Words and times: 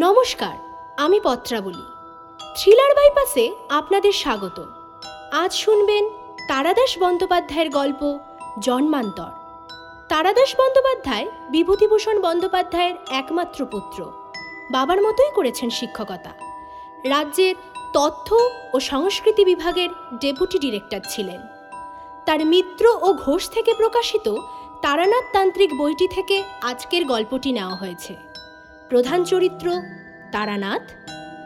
নমস্কার, 0.00 0.56
আমি 0.96 1.20
পত্রাবলী। 1.20 1.86
থ্রিলার 2.56 2.94
বাইপাসে 2.94 3.54
আপনাদের 3.68 4.12
স্বাগত। 4.12 4.58
আজ 5.32 5.52
শুনবেন 5.52 6.04
তারাদাস 6.48 6.98
বন্দ্যোপাধ্যায়ের 6.98 7.70
গল্প 7.70 8.18
জন্মান্তর। 8.58 9.30
তারাদাস 10.08 10.50
বন্দ্যোপাধ্যায় 10.58 11.26
বিভূতিভূষণ 11.50 12.20
বন্দ্যোপাধ্যায়ের 12.20 12.94
একমাত্র 13.10 13.66
পুত্র। 13.66 14.12
বাবার 14.70 15.02
মতোই 15.02 15.30
করেছেন 15.34 15.70
শিক্ষকতা। 15.70 16.32
রাজ্যের 17.04 17.54
তথ্য 17.92 18.36
ও 18.74 18.80
সংস্কৃতি 18.80 19.44
বিভাগের 19.44 19.88
ডেপুটি 20.20 20.58
ডিরেক্টর 20.58 21.00
ছিলেন। 21.08 21.40
তার 22.26 22.46
মিত্র 22.46 22.84
ও 23.00 23.14
ঘোষ 23.14 23.50
থেকে 23.50 23.74
প্রকাশিত 23.74 24.36
তারানাথ 24.82 25.24
তান্ত্রিক 25.32 25.70
বইটি 25.78 26.08
থেকে 26.08 26.42
আজকের 26.62 27.04
গল্পটি 27.04 27.52
নেওয়া 27.52 27.74
হয়েছে। 27.74 28.16
প্রধান 28.88 29.24
চরিত্র 29.24 29.66
তারানাথ, 30.32 30.82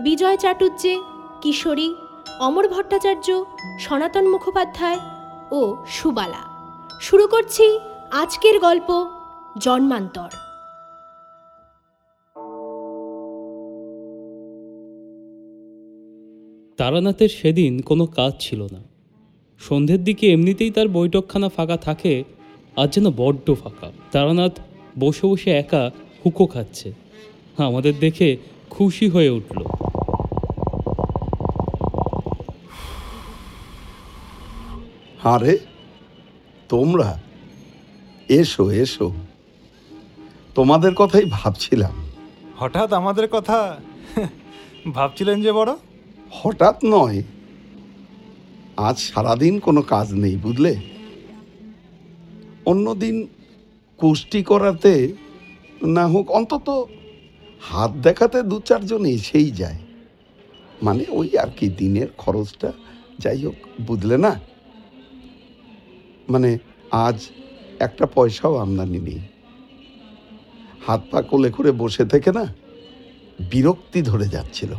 বিজয় 0.03 0.37
চাটুর্যে 0.37 1.01
কিশোরী, 1.43 1.95
অমর 2.41 2.69
ভট্টাচার্য, 2.69 3.45
সনাতন 3.81 4.29
মুখোপাধ্যায় 4.29 4.99
ও 5.53 5.77
সুবালা। 5.89 6.43
শুরু 7.01 7.27
করছি 7.27 7.79
আজকের 8.13 8.61
গল্প 8.61 9.07
জন্মান্তর। 9.59 10.31
তারানাথের 16.77 17.29
সেদিন 17.29 17.83
কোনো 17.83 18.07
কাজ 18.07 18.33
ছিল 18.41 18.63
না। 18.63 18.81
সন্ধ্যের 19.59 20.05
দিকে 20.05 20.33
এমনিতেই 20.33 20.71
তার 20.71 20.89
বৈঠকখানা 20.89 21.49
ফাঁকা 21.49 21.77
থাকে, 21.77 22.25
আজ 22.77 22.95
যেন 22.95 23.11
বড্ড 23.11 23.55
ফাঁকা। 23.55 23.93
তারানাথ 24.13 24.61
বসে 24.99 25.27
বসে 25.27 25.51
একা 25.51 25.91
হুকো 26.27 26.47
খাচ্ছে। 26.47 26.93
আমাদের 27.59 27.95
দেখে 28.01 28.37
খুশি 28.75 29.07
হয়ে 29.09 29.31
উঠল। 29.31 29.61
আরে 35.25 35.59
তোমরা 36.69 37.09
এসো 38.29 38.65
এসো। 38.71 39.09
তোমাদের 40.55 40.93
কথাই 40.95 41.25
ভাবছিলাম। 41.31 41.95
হঠাৎ 42.59 42.93
আমাদের 42.93 43.27
কথা 43.29 43.59
ভাবছিলেন 44.93 45.43
যে 45.43 45.53
বড়? 45.53 45.71
হঠাৎ 46.31 46.77
নয়। 46.85 47.23
আজ 48.77 48.97
সারাদিন 48.99 49.55
কোনো 49.59 49.81
কাজ 49.83 50.09
নেই 50.15 50.37
বুঝলে? 50.37 50.73
অন্যদিন 52.67 53.17
কুষ্টি 53.97 54.41
করাতে 54.43 54.93
না 55.97 56.05
হোক 56.07 56.27
অন্তত 56.31 56.69
হাত 57.63 57.91
দেখাতে 57.91 58.43
দু 58.43 58.61
চারজন 58.61 59.05
এসেই 59.05 59.51
যায়। 59.51 59.79
মানে 60.83 61.05
ওই 61.09 61.39
আর 61.39 61.49
কি 61.57 61.69
দিনের 61.69 62.07
খরচটা 62.19 62.73
যাই 63.19 63.45
হোক 63.45 63.55
বুঝলে 63.81 64.19
না? 64.19 64.41
মানে 66.29 66.59
আজ 66.91 67.29
একটা 67.79 68.07
পয়সাও 68.07 68.57
আমদানি 68.57 68.99
নেই। 68.99 69.21
হাত 70.87 71.03
পা 71.11 71.23
কোলে 71.23 71.51
করে 71.51 71.73
বসে 71.73 72.05
থেকে 72.05 72.33
না 72.33 72.55
বিরক্তি 73.51 74.03
ধরে 74.03 74.29
যাচ্ছিল। 74.29 74.73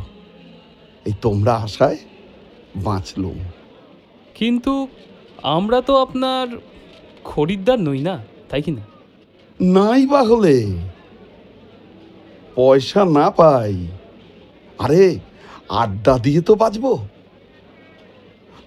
এই 1.04 1.12
তোমরা 1.22 1.54
আশায় 1.54 1.98
বাঁচলুম। 2.76 3.38
কিন্তু 4.34 4.88
আমরা 5.42 5.80
তো 5.80 5.96
আপনার 5.96 6.48
খরিদ্দার 7.24 7.80
নই 7.80 8.00
না 8.00 8.24
তাই 8.48 8.62
কি 8.62 8.70
না? 8.70 8.82
নাই 9.60 10.06
বা 10.06 10.22
হলে। 10.22 10.78
পয়সা 12.54 13.04
না 13.04 13.30
পাই। 13.30 13.86
আরে, 14.78 15.18
আড্ডা 15.68 16.18
দিয়ে 16.18 16.40
তো 16.40 16.54
বাঁচবো। 16.54 17.06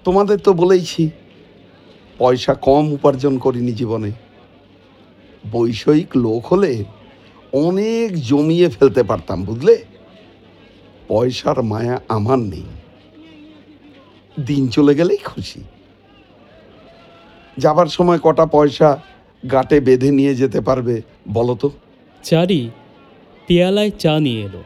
তোমাদের 0.03 0.39
তো 0.39 0.53
বলেইছি, 0.53 1.09
পয়সা 2.17 2.53
কম 2.53 2.93
উপার্জন 2.93 3.37
করিনি 3.37 3.71
জীবনে। 3.71 4.11
বৈষয়িক 5.51 6.17
লোক 6.17 6.45
হলে 6.45 6.83
অনেক 7.53 8.21
জমিয়ে 8.21 8.69
ফেলতে 8.69 9.03
পারতাম, 9.03 9.43
বুঝলে? 9.43 9.83
পয়সার 11.07 11.63
মায়া 11.63 12.01
আমার 12.07 12.39
নেই। 12.39 12.63
দিন 14.45 14.67
চলে 14.67 14.95
গেলেই 14.95 15.17
খুশি। 15.17 15.63
যাবার 17.57 17.87
সময় 17.87 18.19
কটা 18.19 18.45
পয়সা 18.45 18.99
গাটে 19.51 19.79
বেঁধে 19.79 20.11
নিয়ে 20.11 20.35
যেতে 20.35 20.61
পারবে, 20.61 21.01
বলো 21.33 21.55
তো? 21.55 21.71
চারি 22.23 22.69
পেয়ালায় 23.47 23.91
চা 24.03 24.13
নিয়ে 24.25 24.41
এলো। 24.47 24.63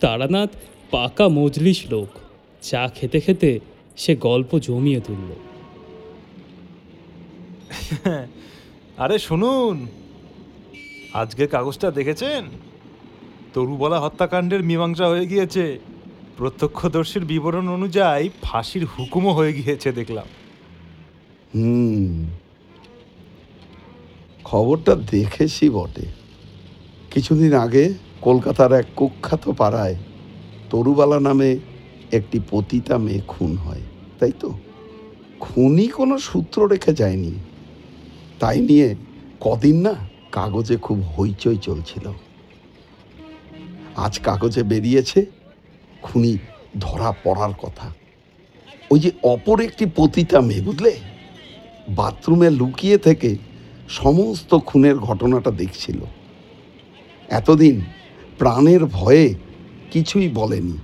তারানাথ 0.00 0.50
পাকা 0.90 1.26
মজলিস 1.38 1.80
লোক, 1.92 2.10
চা 2.68 2.82
খেতে 2.96 3.18
খেতে 3.20 3.50
সে 4.02 4.12
গল্প 4.28 4.50
জমিয়ে 4.58 5.00
তুলল। 5.06 5.30
আরে 9.02 9.16
শুনুন, 9.18 9.76
আজকের 11.20 11.48
কাগজটা 11.54 11.88
দেখেছেন? 11.98 12.42
তরুবলা 13.54 13.98
হত্যাকাণ্ডের 14.00 14.62
মীমাংসা 14.68 15.06
হয়ে 15.08 15.26
গিয়েছে। 15.26 15.66
প্রত্যক্ষদর্শীর 16.40 17.24
বিবরণ 17.24 17.68
অনুযায়ী 17.68 18.28
ফাঁসির 18.42 18.86
হুকুমও 18.86 19.32
হয়ে 19.32 19.52
গিয়েছে 19.52 19.92
দেখলাম। 19.92 20.26
হুম। 21.54 22.26
খবরটা 24.44 24.94
দেখেছি 24.94 25.70
বটে। 25.70 26.06
কিছুদিন 27.10 27.54
আগে 27.54 27.94
কলকাতার 28.20 28.72
এক 28.72 28.86
কুখ্যাত 28.96 29.50
পাড়ায় 29.50 29.96
তরুবালা 30.70 31.20
নামে 31.20 31.58
একটি 32.12 32.40
পতিতা 32.50 32.98
মেয়ে 32.98 33.20
খুন 33.28 33.56
হয়, 33.56 33.80
তাই 34.18 34.32
তো? 34.40 34.58
খুনই 35.40 35.88
কোনো 35.88 36.18
সূত্র 36.18 36.66
রেখে 36.66 36.92
যায়নি। 36.94 37.32
তাই 38.40 38.60
নিয়ে 38.60 38.94
কদিন 39.40 39.80
না 39.80 39.94
কাগজে 40.32 40.76
খুব 40.76 41.00
হইচই 41.00 41.56
চলছিল। 41.56 42.12
আজ 43.96 44.18
কাগজে 44.18 44.62
বেরিয়েছে 44.62 45.39
খুনি 46.02 46.38
ধরা 46.78 47.12
পড়ার 47.24 47.52
কথা। 47.52 47.90
ওই 48.90 49.00
যে 49.00 49.10
অপর 49.22 49.60
একটি 49.60 49.86
পতিতা 49.96 50.40
মেয়ে, 50.40 50.60
বুঝলে? 50.60 50.96
বাথরুমে 51.88 52.50
লুকিয়ে 52.50 52.98
থেকে 52.98 53.36
সমস্ত 53.88 54.58
খুনের 54.58 54.98
ঘটনাটা 54.98 55.50
দেখছিল। 55.50 55.96
এতদিন 57.28 57.80
প্রাণের 58.38 58.86
ভয়ে 58.86 59.34
কিছুই 59.90 60.28
বলেনি। 60.28 60.78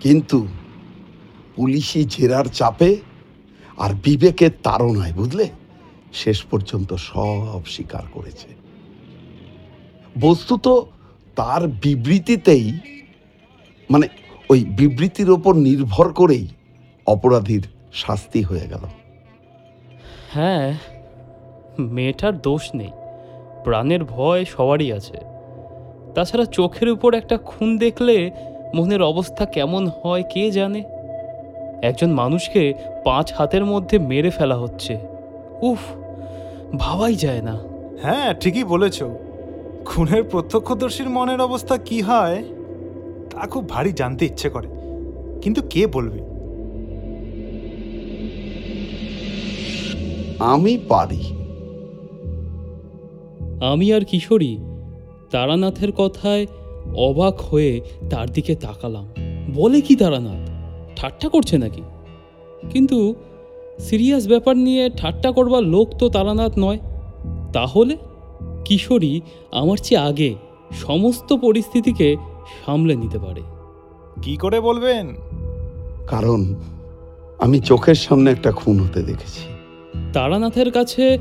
কিন্তু 0.00 0.46
পুলিশি 1.56 2.04
জেরার 2.04 2.44
চাপে 2.44 2.96
আর 3.76 3.94
বিবেকের 3.94 4.50
তাড়নায়, 4.62 5.12
বুঝলে? 5.12 5.48
শেষ 6.12 6.42
পর্যন্ত 6.42 6.94
সব 6.94 7.62
স্বীকার 7.66 8.02
করেছে। 8.12 8.48
বস্তুত 10.20 10.68
তার 11.36 11.68
বিবৃতিতেই 11.68 12.72
মানে 13.90 14.08
ওই 14.50 14.64
বিবৃতির 14.64 15.30
ওপর 15.30 15.54
নির্ভর 15.56 16.12
করেই 16.12 16.48
অপরাধীর 17.06 17.62
শাস্তি 17.92 18.42
হয়ে 18.42 18.66
গেল। 18.68 18.84
হ্যাঁ 20.34 20.74
মেয়েটার 21.78 22.38
দোষ 22.38 22.74
নেই 22.74 22.90
প্রাণের 23.64 24.04
ভয় 24.04 24.44
সবারই 24.44 24.92
আছে। 24.92 25.18
তাছাড়া 26.14 26.44
চোখের 26.44 26.88
উপর 26.88 27.14
একটা 27.14 27.36
খুন 27.36 27.78
দেখলে 27.78 28.30
মনের 28.74 29.02
অবস্থা 29.02 29.44
কেমন 29.44 29.86
হয় 29.86 30.22
কে 30.22 30.50
জানে? 30.50 30.82
একজন 31.82 32.12
মানুষকে 32.12 32.74
পাঁচ 33.04 33.32
হাতের 33.32 33.64
মধ্যে 33.64 33.98
মেরে 33.98 34.30
ফেলা 34.30 34.56
হচ্ছে। 34.56 34.98
উফ 35.62 35.78
ভাবাই 36.76 37.14
যায় 37.14 37.42
না। 37.42 37.58
হ্যাঁ 38.02 38.34
ঠিকই 38.34 38.64
বলেছ। 38.64 39.02
খুনের 39.84 40.22
প্রত্যক্ষদর্শীর 40.22 41.08
মনের 41.08 41.40
অবস্থা 41.40 41.76
কি 41.76 42.00
হয়? 42.00 42.44
তা 43.34 43.46
খুব 43.46 43.68
ভারী 43.68 43.92
জানতে 43.92 44.24
ইচ্ছে 44.24 44.48
করে। 44.48 44.68
কিন্তু 45.42 45.62
কে 45.70 45.86
বলবে? 45.86 46.18
আমি 50.38 50.78
পারি। 50.88 51.20
আমি 53.60 53.92
আর 53.92 54.04
কিশোরী 54.04 54.58
তারানাথের 55.30 55.92
কথায় 55.92 56.46
অবাক 56.96 57.40
হয়ে 57.40 57.80
তার 58.10 58.30
দিকে 58.30 58.54
তাকালাম। 58.54 59.08
বলে 59.54 59.80
কি 59.80 59.96
তারানাথ? 59.96 60.50
ঠাট্টা 60.96 61.28
করছে 61.28 61.58
নাকি? 61.58 61.82
কিন্তু 62.70 63.14
সিরিয়াস 63.78 64.28
ব্যাপার 64.28 64.56
নিয়ে 64.56 64.90
ঠাট্টা 64.96 65.32
করবার 65.32 65.62
লোক 65.62 65.88
তো 65.98 66.08
তারানাথ 66.08 66.52
নয়। 66.58 66.78
তাহলে 67.52 67.96
কিশোরী 68.64 69.20
আমার 69.52 69.76
চেয়ে 69.76 70.00
আগে 70.00 70.34
সমস্ত 70.70 71.32
পরিস্থিতিকে 71.32 72.16
সামলে 72.66 72.96
নিতে 72.96 73.18
পারে। 73.18 73.40
কি 74.22 74.36
করে 74.36 74.60
বলবেন? 74.60 75.14
কারণ 76.06 76.54
আমি 77.38 77.60
চোখের 77.60 77.94
সামনে 77.94 78.30
একটা 78.30 78.52
খুন 78.52 78.80
হতে 78.80 79.02
দেখেছি। 79.02 79.40
তারানাথের 80.12 80.72
কাছে 80.72 81.18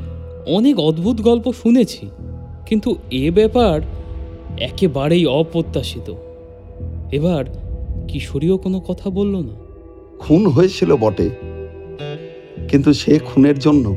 অনেক 0.48 0.80
অদ্ভুত 0.80 1.22
গল্প 1.22 1.52
শুনেছি 1.52 2.10
কিন্তু 2.66 2.96
এ 3.12 3.31
ব্যাপার 3.31 3.81
একেবারেই 4.60 5.25
অপ্রত্যাশিত। 5.25 6.14
এবার 7.12 7.46
কিশোরীও 8.08 8.58
কোনো 8.58 8.80
কথা 8.80 9.10
বলল 9.10 9.36
না। 9.36 9.54
খুন 10.20 10.48
হয়েছিল 10.48 10.96
বটে 10.96 11.30
কিন্তু 12.70 12.94
সে 12.94 13.20
খুনের 13.20 13.60
জন্য 13.60 13.96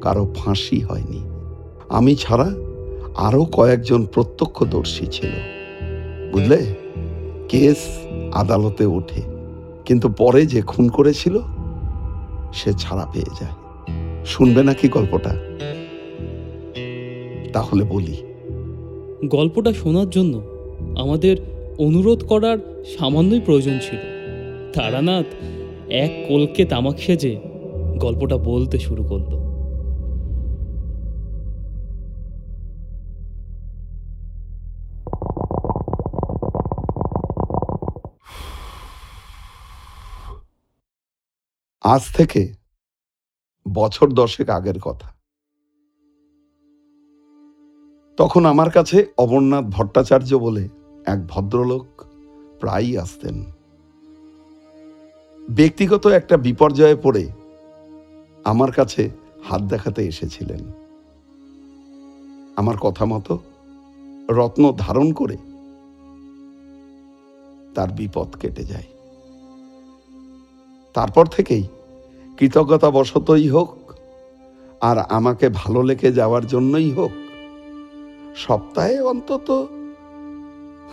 কারও 0.00 0.34
ফাঁসি 0.36 0.80
হয়নি। 0.80 1.24
আমি 1.88 2.16
ছাড়া 2.16 2.50
আরও 3.14 3.44
কয়েকজন 3.44 4.06
প্রত্যক্ষদর্শী 4.06 5.06
ছিল। 5.06 5.57
বুঝলে? 6.32 6.74
কেস 7.48 7.76
আদালতে 8.32 8.86
ওঠে, 8.86 9.22
কিন্তু 9.84 10.08
পরে 10.08 10.46
যে 10.46 10.62
খুন 10.62 10.88
করেছিল, 10.88 11.38
সে 12.52 12.72
ছাড়া 12.72 13.06
পেয়ে 13.12 13.30
যায়। 13.40 13.52
শুনবে 14.24 14.62
নাকি 14.62 14.88
গল্পটা? 14.88 15.38
তাহলে 17.52 17.84
বলি। 17.84 18.16
গল্পটা 19.24 19.72
শোনার 19.72 20.10
জন্য 20.10 20.42
আমাদের 20.98 21.36
অনুরোধ 21.78 22.24
করার 22.24 22.84
সামান্যই 22.98 23.40
প্রয়োজন 23.40 23.78
ছিল। 23.78 23.98
তারানাথ 24.72 25.26
এক 25.90 26.24
কলকে 26.28 26.64
তামাক 26.64 26.98
সেজে 26.98 27.36
গল্পটা 27.96 28.36
বলতে 28.36 28.78
শুরু 28.78 29.04
করল। 29.04 29.47
আজ 41.88 42.02
থেকে 42.16 42.54
বছর 43.74 44.08
দশেক 44.08 44.50
আগের 44.50 44.78
কথা। 44.80 45.08
তখন 48.16 48.44
আমার 48.44 48.70
কাছে 48.70 49.06
অমরনাথ 49.16 49.64
ভট্টাচার্য 49.64 50.34
বলে 50.34 50.68
এক 51.06 51.26
ভদ্রলোক 51.26 51.86
প্রায়ই 52.60 52.98
আসতেন। 52.98 53.44
ব্যক্তিগত 55.48 56.06
একটা 56.06 56.36
বিপর্যয়ে 56.36 56.96
পড়ে 56.96 57.28
আমার 58.44 58.72
কাছে 58.72 59.10
হাত 59.44 59.62
দেখাতে 59.62 60.06
এসেছিলেন। 60.06 60.62
আমার 62.56 62.76
কথা 62.76 63.04
মতো 63.04 63.38
রত্ন 64.30 64.72
ধারণ 64.78 65.12
করে 65.12 65.36
তার 67.74 67.88
বিপদ 67.88 68.28
কেটে 68.40 68.64
যায়। 68.64 68.88
তারপর 70.94 71.26
থেকেই 71.26 71.64
কৃতজ্ঞতা 72.38 72.90
বশতই 72.90 73.46
হোক, 73.48 73.72
আর 74.80 74.98
আমাকে 75.08 75.46
ভালো 75.50 75.80
লেগে 75.82 76.10
যাওয়ার 76.12 76.44
জন্যই 76.46 76.90
হোক, 76.90 77.14
সপ্তাহে 78.36 78.96
অন্তত 79.00 79.48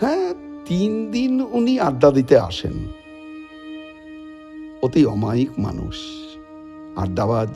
হ্যাঁ 0.00 0.28
তিন 0.66 1.10
দিন 1.10 1.32
উনি 1.52 1.74
আড্ডা 1.80 2.10
দিতে 2.10 2.38
আসেন। 2.38 2.76
অতি 4.82 5.02
অমায়িক 5.06 5.52
মানুষ, 5.58 5.96
আড্ডাবাজ 6.96 7.54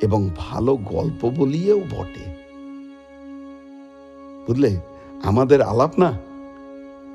এবং 0.00 0.20
ভালো 0.36 0.72
গল্প 0.76 1.20
বলিয়েও 1.36 1.80
বটে। 1.90 2.26
বুঝলে, 4.46 4.70
আমাদের 5.22 5.60
আলাপ 5.62 5.92
না 5.98 6.10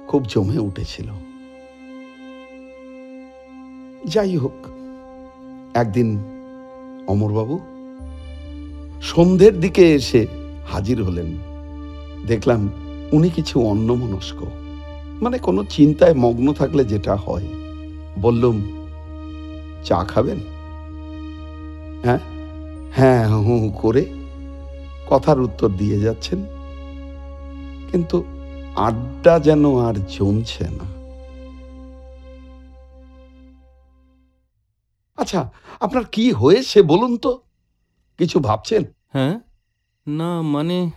খুব 0.08 0.22
জমে 0.24 0.60
উঠেছিল। 0.60 1.10
যাই 4.06 4.36
হোক 4.38 4.58
একদিন 5.74 6.24
অমরবাবু 7.08 7.60
সন্ধ্যের 9.02 9.60
দিকে 9.60 9.94
এসে 9.94 10.28
হাজির 10.68 11.04
হলেন। 11.04 11.38
দেখলাম 12.28 12.70
উনি 13.12 13.30
কিছু 13.30 13.62
অন্যমনস্ক 13.62 14.36
মানে 15.22 15.38
কোনো 15.38 15.64
চিন্তায় 15.70 16.14
মগ্ন 16.14 16.54
থাকলে 16.54 16.86
যেটা 16.86 17.16
হয়। 17.16 17.48
বললুম, 18.22 18.62
চা 19.84 20.04
খাবেন? 20.04 20.38
হ্যাঁ 22.04 22.20
হ্যাঁ 22.96 23.30
হু, 23.30 23.72
করে 23.81 24.06
কথার 25.10 25.42
উত্তর 25.42 25.70
দিয়ে 25.70 26.00
যাচ্ছেন। 26.00 26.44
কিন্তু 27.92 28.24
আড্ডা 28.75 29.40
যেন 29.40 29.75
আর 29.75 29.94
জমছে 29.94 30.64
না। 30.64 30.93
আচ্ছা 35.24 35.52
আপনার 35.80 36.06
কি 36.06 36.31
হয়েছে 36.31 36.81
বলুন 36.81 37.18
তো? 37.18 37.42
কিছু 38.18 38.40
ভাবছেন? 38.40 38.84
হ্যাঁ 39.14 39.40
না 40.08 40.42
মানে 40.42 40.90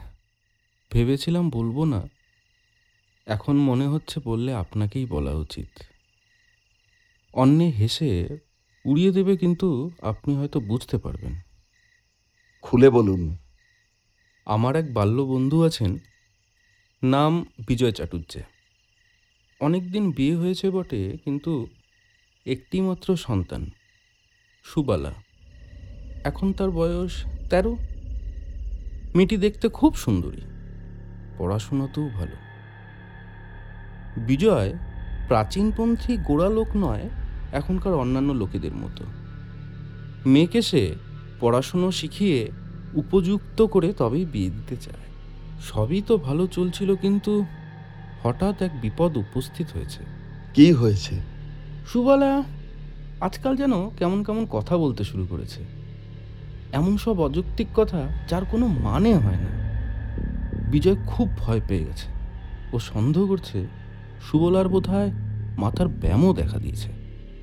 ভেবেছিলাম 0.93 1.51
বলব 1.51 1.85
না। 1.85 2.09
এখন 3.27 3.57
মনে 3.57 3.87
হচ্ছে 3.87 4.21
বললে 4.25 4.55
আপনাকেই 4.55 5.07
বলা 5.07 5.33
উচিত। 5.33 5.83
অন্যে 7.35 7.71
হেসে 7.71 8.39
উড়িয়ে 8.85 9.11
দেবে 9.11 9.37
কিন্তু 9.37 9.91
আপনি 10.03 10.37
হয়তো 10.37 10.61
বুঝতে 10.61 10.99
পারবেন। 10.99 11.35
খুলে 12.63 12.91
বলুন। 12.91 13.37
আমার 14.47 14.77
এক 14.77 14.95
বাল্য 14.95 15.23
বন্ধু 15.23 15.63
আছেন 15.63 15.99
নাম 17.03 17.45
বিজয় 17.67 17.93
চাটুর্যে 17.93 18.43
অনেক 19.61 19.93
দিন 19.93 20.11
বিয়ে 20.11 20.37
হয়েছে 20.37 20.71
বটে 20.71 21.17
কিন্তু 21.25 21.67
একটি 22.47 22.81
মাত্র 22.81 23.17
সন্তান। 23.17 23.71
সুবালা। 24.75 25.13
এখন 26.25 26.53
তার 26.53 26.71
বয়স 26.71 27.25
তেরো। 27.51 27.77
মেয়েটি 29.15 29.37
দেখতে 29.37 29.69
খুব 29.69 29.97
সুন্দরী। 29.97 30.41
পড়াশোনাতেও 31.39 32.09
ভালো। 32.09 32.37
বিজয় 34.21 34.73
প্রাচীনপন্থী 35.29 36.17
গোড়া 36.17 36.49
লোক 36.49 36.67
নয় 36.77 37.11
এখনকার 37.53 37.95
অন্যান্য 37.95 38.33
লোকেদের 38.33 38.75
মতো। 38.75 39.05
মেয়েকে 40.27 40.63
সে 40.63 40.95
পড়াশুনো 41.41 41.91
শিখিয়ে 41.91 42.51
উপযুক্ত 42.95 43.63
করে 43.63 43.93
তবেই 43.93 44.25
বিয়ে 44.25 44.51
দিতে 44.51 44.77
চায়। 44.77 45.03
সবই 45.61 46.03
তো 46.03 46.17
ভালো 46.17 46.47
চলছিল 46.47 46.97
কিন্তু 46.97 47.45
হঠাৎ 48.23 48.63
এক 48.63 48.81
বিপদ 48.81 49.17
উপস্থিত 49.17 49.67
হয়েছে। 49.75 50.03
কি 50.55 50.73
হয়েছে? 50.73 51.21
সুবালা 51.93 52.43
আজকাল 53.21 53.57
যেন 53.57 53.91
কেমন 53.91 54.25
কেমন 54.25 54.47
কথা 54.51 54.77
বলতে 54.77 55.05
শুরু 55.05 55.27
করেছে। 55.31 55.65
এমন 56.73 56.97
সব 56.97 57.21
অযৌক্তিক 57.21 57.67
কথা 57.75 58.09
যার 58.29 58.45
কোনো 58.45 58.67
মানে 58.67 59.15
হয় 59.15 59.37
না। 59.37 59.81
বিজয় 60.71 60.97
খুব 61.07 61.29
ভয় 61.39 61.61
পেয়ে 61.69 61.85
গেছে 61.85 62.09
ও 62.73 62.79
সন্দেহ 62.79 63.27
করছে 63.27 63.67
সুবলার 64.23 64.69
বোধহয় 64.69 65.11
মাথার 65.59 65.89
ব্যামও 65.89 66.33
দেখা 66.33 66.59
দিয়েছে। 66.59 66.89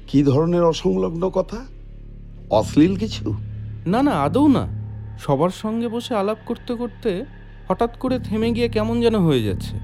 কি 0.07 0.23
ধরনের 0.23 0.63
অসংলগ্ন 0.63 1.29
কথা? 1.29 1.57
অশ্লীল 2.49 2.95
কিছু? 2.95 3.33
না 3.85 4.03
না 4.03 4.11
আদৌ 4.11 4.47
না। 4.47 4.67
সবার 5.19 5.49
সঙ্গে 5.49 5.87
বসে 5.87 6.15
আলাপ 6.15 6.37
করতে 6.45 6.75
করতে 6.75 7.25
হঠাৎ 7.67 7.97
করে 7.97 8.19
থেমে 8.19 8.51
গিয়ে 8.51 8.69
কেমন 8.69 9.01
যেন 9.01 9.19
হয়ে 9.19 9.43
যাচ্ছে। 9.43 9.77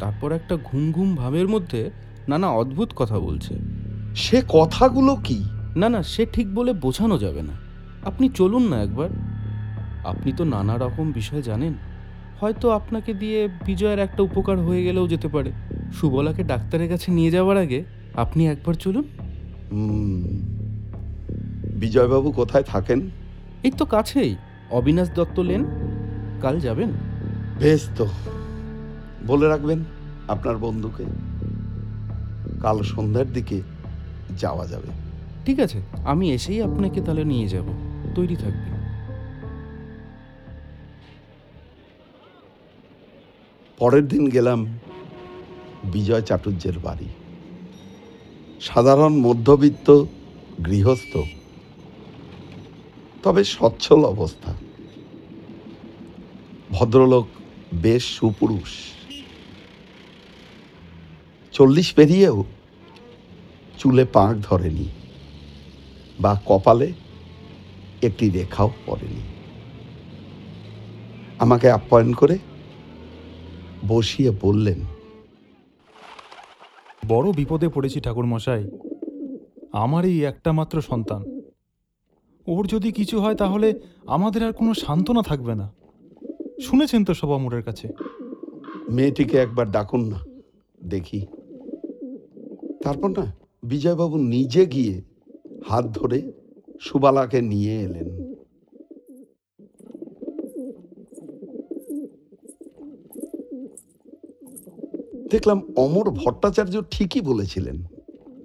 তারপর 0.00 0.32
একটা 0.32 0.58
ঘুম 0.64 0.92
ঘুম 0.92 1.14
ভাবের 1.14 1.48
মধ্যে 1.48 1.90
নানা 2.28 2.50
অদ্ভুত 2.50 2.92
কথা 2.96 3.18
বলছে। 3.18 3.81
সে 4.16 4.42
কথাগুলো 4.48 5.16
কি? 5.16 5.44
না 5.76 5.88
না 5.88 6.02
সে 6.02 6.26
ঠিক 6.32 6.54
বলে 6.54 6.72
বোঝানো 6.72 7.18
যাবে 7.18 7.42
না। 7.42 7.52
আপনি 8.04 8.28
চলুন 8.28 8.68
না 8.68 8.82
একবার। 8.82 9.08
আপনি 10.04 10.32
তো 10.32 10.44
নানা 10.44 10.76
রকম 10.76 11.12
বিষয় 11.12 11.42
জানেন। 11.42 11.74
হয়তো 12.40 12.70
আপনাকে 12.70 13.14
দিয়ে 13.14 13.48
বিজয়ের 13.66 13.98
একটা 13.98 14.22
উপকার 14.22 14.58
হয়ে 14.58 14.84
গেলেও 14.84 15.08
যেতে 15.08 15.28
পারে। 15.28 15.52
সুবলাকে 15.92 16.42
ডাক্তারের 16.42 16.88
কাছে 16.88 17.12
নিয়ে 17.12 17.30
যাওয়ার 17.30 17.56
আগে 17.56 17.84
আপনি 18.14 18.48
একবার 18.48 18.74
চলুন। 18.74 19.04
বিজয়বাবু 21.80 22.32
কোথায় 22.32 22.62
থাকেন? 22.62 23.10
এই 23.62 23.70
তো 23.70 23.84
কাছেই। 23.84 24.36
অবিনাশ 24.70 25.10
দত্ত 25.14 25.40
লেন। 25.40 25.64
কাল 26.40 26.60
যাবেন? 26.60 26.88
বেশ 27.58 27.88
তো। 27.96 28.06
বলে 29.26 29.48
রাখবেন 29.48 29.84
আপনার 30.28 30.56
বন্ধুকে। 30.56 31.04
কাল 32.60 32.82
সন্ধ্যার 32.82 33.32
দিকে 33.32 33.62
যাওয়া 34.36 34.66
যাবে। 34.66 34.88
ঠিক 35.46 35.60
আছে 35.60 35.82
আমি 36.04 36.32
এসেই 36.32 36.62
আপনাকে 36.62 37.00
তাহলে 37.00 37.24
নিয়ে 37.24 37.48
যাব। 37.48 37.64
তৈরি 38.14 38.36
থাকবেন 38.36 38.72
পরের 43.78 44.08
দিন 44.08 44.30
গেলাম 44.30 44.78
বিজয় 45.84 46.22
চাটুর্যের 46.22 46.78
বাড়ি। 46.78 47.08
সাধারণ 48.60 49.16
মধ্যবিত্ত 49.16 50.04
গৃহস্থ 50.66 51.18
তবে 53.22 53.44
সচ্ছল 53.44 54.04
অবস্থা। 54.04 54.54
ভদ্রলোক 56.70 57.26
বেশ 57.74 58.04
সুপুরুষ। 58.04 58.72
চল্লিশ 61.52 61.92
পেরিয়েও 61.92 62.44
চুলে 63.82 64.04
পাক 64.04 64.36
ধরেনি 64.42 64.88
বা 66.20 66.40
কপালে 66.46 66.92
একটি 68.02 68.30
রেখাও 68.30 68.70
পড়েনি। 68.86 69.22
আমাকে 71.38 71.70
আপ্যায়ন 71.70 72.12
করে 72.12 72.38
বসিয়ে 73.88 74.30
বললেন 74.40 74.80
বড় 77.08 77.32
বিপদে 77.32 77.68
পড়েছি 77.68 78.00
ঠাকুর 78.00 78.26
মশাই 78.26 78.70
আমার 79.72 80.04
এই 80.04 80.24
একটা 80.24 80.52
মাত্র 80.52 80.82
সন্তান। 80.82 81.22
ওর 82.46 82.66
যদি 82.66 82.92
কিছু 82.92 83.20
হয় 83.20 83.34
তাহলে 83.34 83.80
আমাদের 84.06 84.46
আর 84.46 84.52
কোনো 84.52 84.74
সান্ত্বনা 84.74 85.22
থাকবে 85.22 85.54
না। 85.54 85.72
শুনেছেন 86.60 87.04
তো 87.04 87.14
সব 87.14 87.32
আমরের 87.32 87.62
কাছে? 87.62 87.88
মেয়েটিকে 88.90 89.36
একবার 89.38 89.70
ডাকুন 89.70 90.02
না 90.04 90.18
দেখি। 90.84 91.26
তারপর 92.82 93.08
না 93.08 93.41
বিজয়বাবু 93.62 94.16
নিজে 94.34 94.62
গিয়ে 94.66 94.96
হাত 95.68 95.84
ধরে 95.98 96.18
সুবালাকে 96.80 97.40
নিয়ে 97.52 97.74
এলেন। 97.86 98.08
দেখলাম 105.32 105.58
অমর 105.76 106.06
ভট্টাচার্য 106.20 106.74
ঠিকই 106.90 107.20
বলেছিলেন, 107.20 107.76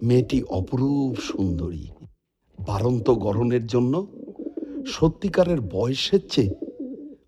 মেয়েটি 0.07 0.39
অপরূপ 0.59 1.13
সুন্দরী, 1.29 1.85
বারন্ত 2.59 3.07
গরনের 3.25 3.65
জন্য 3.67 3.93
সত্যিকারের 4.95 5.59
বয়সের 5.73 6.23
চেয়ে 6.33 6.53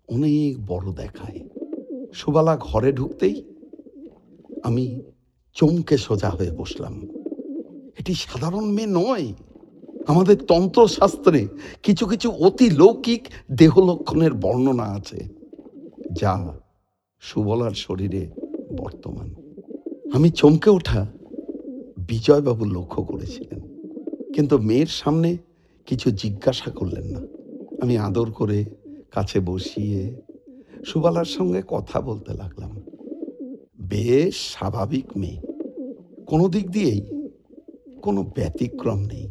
অনেক 0.08 0.52
বড় 0.66 0.86
দেখায়। 0.92 1.40
সুবালা 2.12 2.54
ঘরে 2.68 2.90
ঢুকতেই 2.92 3.36
আমি 4.62 4.84
চমকে 5.56 5.96
সোজা 6.06 6.30
হয়ে 6.30 6.52
বসলাম। 6.52 6.94
এটি 7.98 8.12
সাধারণ 8.24 8.66
মেয়ে 8.76 8.94
নয়। 9.00 9.26
আমাদের 10.06 10.36
তন্ত্রশাস্ত্রে 10.50 11.40
কিছু 11.82 12.04
কিছু 12.06 12.28
অতি 12.46 12.66
লৌকিক 12.70 13.22
দেহ 13.60 13.72
লক্ষণের 13.88 14.32
বর্ণনা 14.34 14.86
আছে, 14.98 15.20
যা 16.20 16.34
সুবলার 17.22 17.74
শরীরে 17.84 18.22
বর্তমান। 18.76 19.28
আমি 20.12 20.28
চমকে 20.30 20.70
ওঠা 20.70 21.02
বিজয়বাবু 22.08 22.64
লক্ষ্য 22.76 23.00
করেছিলেন, 23.02 23.60
কিন্তু 24.34 24.54
মেয়ের 24.58 24.90
সামনে 25.00 25.30
কিছু 25.88 26.08
জিজ্ঞাসা 26.22 26.68
করলেন 26.70 27.06
না। 27.14 27.22
আমি 27.82 27.94
আদর 27.98 28.28
করে 28.30 28.58
কাছে 29.10 29.38
বসিয়ে 29.40 30.00
সুবালার 30.84 31.28
সঙ্গে 31.36 31.60
কথা 31.68 31.98
বলতে 32.00 32.32
লাগলাম। 32.34 32.72
বেশ 33.92 34.34
স্বাভাবিক 34.54 35.06
মেয়ে। 35.16 35.40
কোনো 36.30 36.44
দিক 36.48 36.66
দিয়েই 36.70 37.02
কোনো 38.06 38.20
ব্যতিক্রম 38.36 39.00
নেই। 39.10 39.26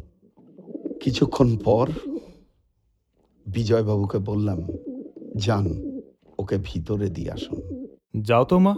কিছুক্ষণ 1.02 1.48
পর 1.64 1.86
বিজয়বাবুকে 3.46 4.18
বললাম 4.18 4.60
যান 5.44 5.66
ওকে 6.38 6.56
ভিতরে 6.68 7.06
দিয়ে 7.16 7.30
আসুন। 7.36 7.58
যাও 8.28 8.44
তো 8.44 8.56
মা 8.58 8.74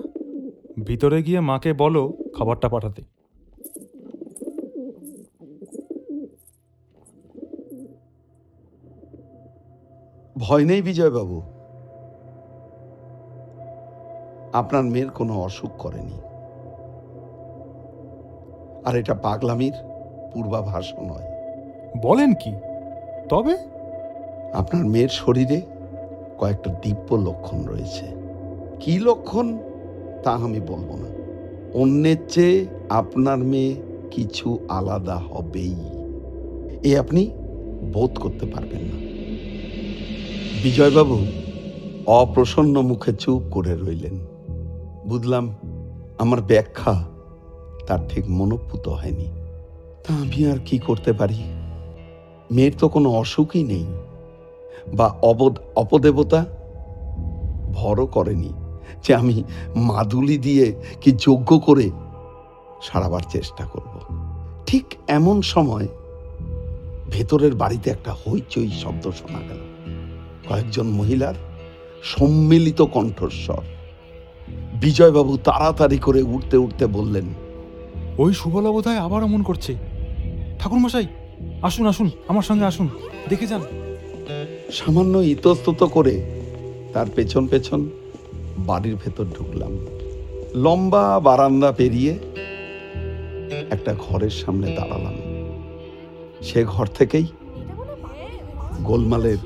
ভিতরে 0.85 1.19
গিয়ে 1.23 1.41
মাকে 1.41 1.71
বলো 1.73 2.03
খাবারটা 2.37 2.69
পাঠাতে। 2.69 3.03
ভয় 10.37 10.65
নেই 10.65 10.83
বিজয়বাবু। 10.83 11.39
আপনার 14.61 14.85
মেয়ের 14.93 15.11
কোনো 15.19 15.33
অসুখ 15.43 15.71
করেনি। 15.79 16.17
আর 18.85 18.97
এটা 18.97 19.15
পাগলামির 19.15 19.73
পূর্বাভাসও 20.35 21.03
নয়। 21.03 21.33
বলেন 22.03 22.35
কি? 22.35 22.53
তবে? 23.29 23.57
আপনার 24.53 24.85
মেয়ের 24.85 25.09
শরীরে 25.09 25.61
কয়েকটা 26.39 26.75
দিব্য 26.83 27.15
লক্ষণ 27.15 27.65
রয়েছে। 27.65 28.07
কি 28.81 28.99
লক্ষণ? 28.99 29.59
তা 30.23 30.31
আমি 30.31 30.61
বলব 30.61 30.95
না। 30.95 31.23
অন্যের 31.75 32.17
চেয়ে 32.29 32.67
আপনার 32.89 33.39
মেয়ে 33.39 33.75
কিছু 34.11 34.59
আলাদা 34.69 35.17
হবেই। 35.17 35.75
এ 36.85 36.99
আপনি 36.99 37.31
বোধ 37.93 38.19
করতে 38.19 38.47
পারবেন 38.47 38.81
না। 38.81 39.13
বিজয়বাবু 40.63 41.27
অপ্রসন্ন 42.07 42.83
মুখে 42.83 43.13
চুপ 43.13 43.43
করে 43.51 43.77
রইলেন। 43.77 44.27
বুঝলাম 45.09 45.55
আমার 46.19 46.41
ব্যাখ্যা 46.41 47.12
তার 47.87 48.09
ঠিক 48.09 48.25
মনোপুত 48.29 48.89
হয়নি। 48.89 49.25
তা 50.05 50.15
আমি 50.15 50.47
আর 50.47 50.57
কি 50.67 50.79
করতে 50.79 51.13
পারি? 51.13 51.43
মেয়ের 52.51 52.73
তো 52.79 52.89
কোনো 52.89 53.11
অসুখই 53.11 53.65
নেই। 53.65 53.87
বা 54.95 55.07
অবদ 55.23 55.59
অপদেবতা? 55.77 56.45
ভরও 57.75 58.07
করেনি 58.07 58.53
যে 59.05 59.15
আমি 59.15 59.43
মাদুলি 59.77 60.39
দিয়ে 60.39 60.75
কি 61.01 61.13
যোগ্য 61.13 61.59
করে 61.59 61.91
সারাবার 62.83 63.21
চেষ্টা 63.29 63.65
করব। 63.65 64.01
ঠিক 64.67 64.85
এমন 65.09 65.43
সময় 65.43 65.89
ভেতরের 67.11 67.55
বাড়িতে 67.55 67.91
একটা 67.91 68.13
হইচই 68.13 68.71
শব্দ 68.71 69.11
শোনা 69.11 69.39
গেল। 69.39 69.61
কয়েকজন 70.49 70.87
মহিলার 70.87 71.35
সম্মিলিত 72.03 72.83
কণ্ঠস্বর। 72.83 73.63
বিজয়বাবু 74.81 75.37
তাড়াতাড়ি 75.37 75.99
করে 75.99 76.23
উঠতে 76.23 76.57
উঠতে 76.57 76.87
বললেন 76.87 77.25
ওই 78.19 78.35
সুবলা 78.35 78.71
বোধহয় 78.71 78.99
আবার 78.99 79.23
অমন 79.23 79.43
করছে। 79.43 79.77
ঠাকুর 80.59 80.79
মশাই 80.79 81.07
আসুন 81.63 81.87
আসুন, 81.87 82.11
আমার 82.29 82.43
সঙ্গে 82.43 82.65
আসুন, 82.65 82.89
দেখে 83.29 83.47
যান। 83.47 83.63
সামান্য 84.71 85.19
ইতস্তত 85.19 85.85
করে 85.85 86.23
তার 86.93 87.07
পেছন 87.15 87.47
পেছন 87.47 87.91
বাড়ির 88.59 88.97
ভেতর 88.97 89.25
ঢুকলাম। 89.25 89.73
লম্বা 90.55 91.21
বারান্দা 91.21 91.73
পেরিয়ে 91.73 92.19
একটা 93.71 93.95
ঘরের 93.95 94.31
সামনে 94.31 94.77
দাঁড়ালাম। 94.77 95.15
সে 96.43 96.65
ঘর 96.65 96.87
থেকেই 96.87 97.27
গোলমালের 98.83 99.39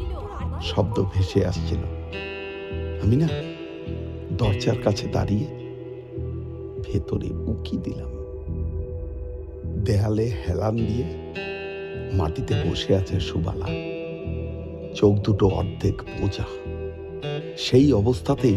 শব্দ 0.62 1.04
ভেসে 1.14 1.46
আসছিল। 1.46 1.78
আমি 3.02 3.16
না 3.16 3.28
দরজার 4.32 4.78
কাছে 4.82 5.06
দাঁড়িয়ে 5.08 5.46
ভেতরে 6.86 7.26
উকি 7.26 7.76
দিলাম। 7.76 8.05
দেয়ালে 9.86 10.26
হেলান 10.42 10.76
দিয়ে 10.76 11.06
মাটিতে 12.12 12.54
বসে 12.64 12.96
আছে 12.96 13.20
সুবালা। 13.20 13.68
চোখ 14.94 15.14
দুটো 15.16 15.46
অর্ধেক 15.48 16.02
বোঝা 16.20 16.46
সেই 17.56 17.92
অবস্থাতেই 17.92 18.56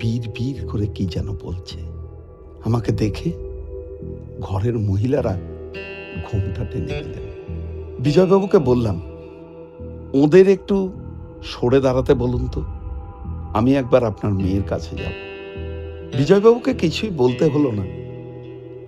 বীর 0.00 0.22
বীর 0.36 0.66
করে 0.66 0.86
কি 0.86 1.04
যেন 1.06 1.28
বলছে। 1.42 1.78
আমাকে 2.64 2.92
দেখে 2.92 3.30
ঘরের 4.40 4.78
মহিলারা 4.78 5.34
ঘুমটা 6.26 6.64
টেনে 6.64 6.86
গেলেন 6.86 7.26
বিজয়বাবুকে 8.00 8.58
বললাম, 8.58 9.00
ওদের 10.14 10.48
একটু 10.48 10.76
সরে 11.42 11.80
দাঁড়াতে 11.80 12.14
বলুন 12.14 12.48
তো। 12.52 12.62
আমি 13.54 13.76
একবার 13.76 14.04
আপনার 14.04 14.32
মেয়ের 14.32 14.62
কাছে 14.62 14.96
যাব। 14.96 15.14
বিজয়বাবুকে 16.18 16.74
কিছুই 16.74 17.10
বলতে 17.10 17.44
হলো 17.44 17.70
না। 17.70 17.84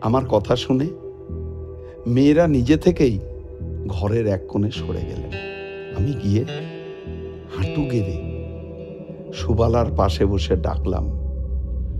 আমার 0.01 0.25
কথা 0.29 0.57
শুনে 0.57 0.87
মেয়েরা 2.07 2.47
নিজে 2.47 2.77
থেকেই 2.77 3.19
ঘরের 3.87 4.27
এক 4.27 4.47
কোণে 4.49 4.71
সরে 4.71 5.01
গেলেন। 5.01 5.33
আমি 5.97 6.13
গিয়ে 6.13 6.45
হাঁটু 7.57 7.83
গেড়ে 7.91 8.33
সুবালার 9.33 9.95
পাশে 9.97 10.27
বসে 10.27 10.57
ডাকলাম 10.57 11.05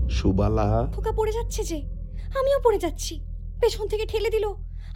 সুবালা! 0.09 0.91
খোকা 0.95 1.11
পড়ে 1.11 1.31
যাচ্ছে 1.31 1.63
যে 1.63 1.75
আমিও 2.39 2.59
পড়ে 2.63 2.77
যাচ্ছি। 2.77 3.19
পেছন 3.61 3.87
থেকে 3.87 4.05
ঠেলে 4.05 4.29
দিল 4.29 4.45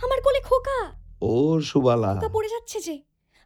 আমার 0.03 0.21
কোলে 0.23 0.39
খোকা। 0.43 0.91
ও 1.21 1.61
সুবালা! 1.61 2.15
খোকা 2.15 2.29
পড়ে 2.29 2.47
যাচ্ছে 2.47 2.79
যে 2.81 2.91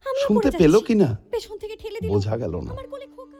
আমিও 0.05 0.27
শুনতে 0.27 0.51
পেল। 0.51 0.79
কিনা 0.79 1.17
পেছন 1.31 1.57
থেকে 1.57 1.75
ঠেলে 1.75 1.99
দিল 2.01 2.09
বোঝা 2.09 2.37
গেল 2.37 2.55
না। 2.55 2.71
আমার 2.71 2.87
কোলে 2.87 3.05
খোকা। 3.05 3.37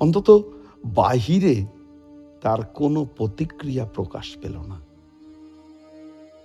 অন্তত 0.00 0.42
বাহিরে 0.84 1.64
তার 2.42 2.64
কোনো 2.74 3.04
প্রতিক্রিয়া 3.04 3.84
প্রকাশ 3.84 4.36
পেল 4.38 4.52
না। 4.52 4.80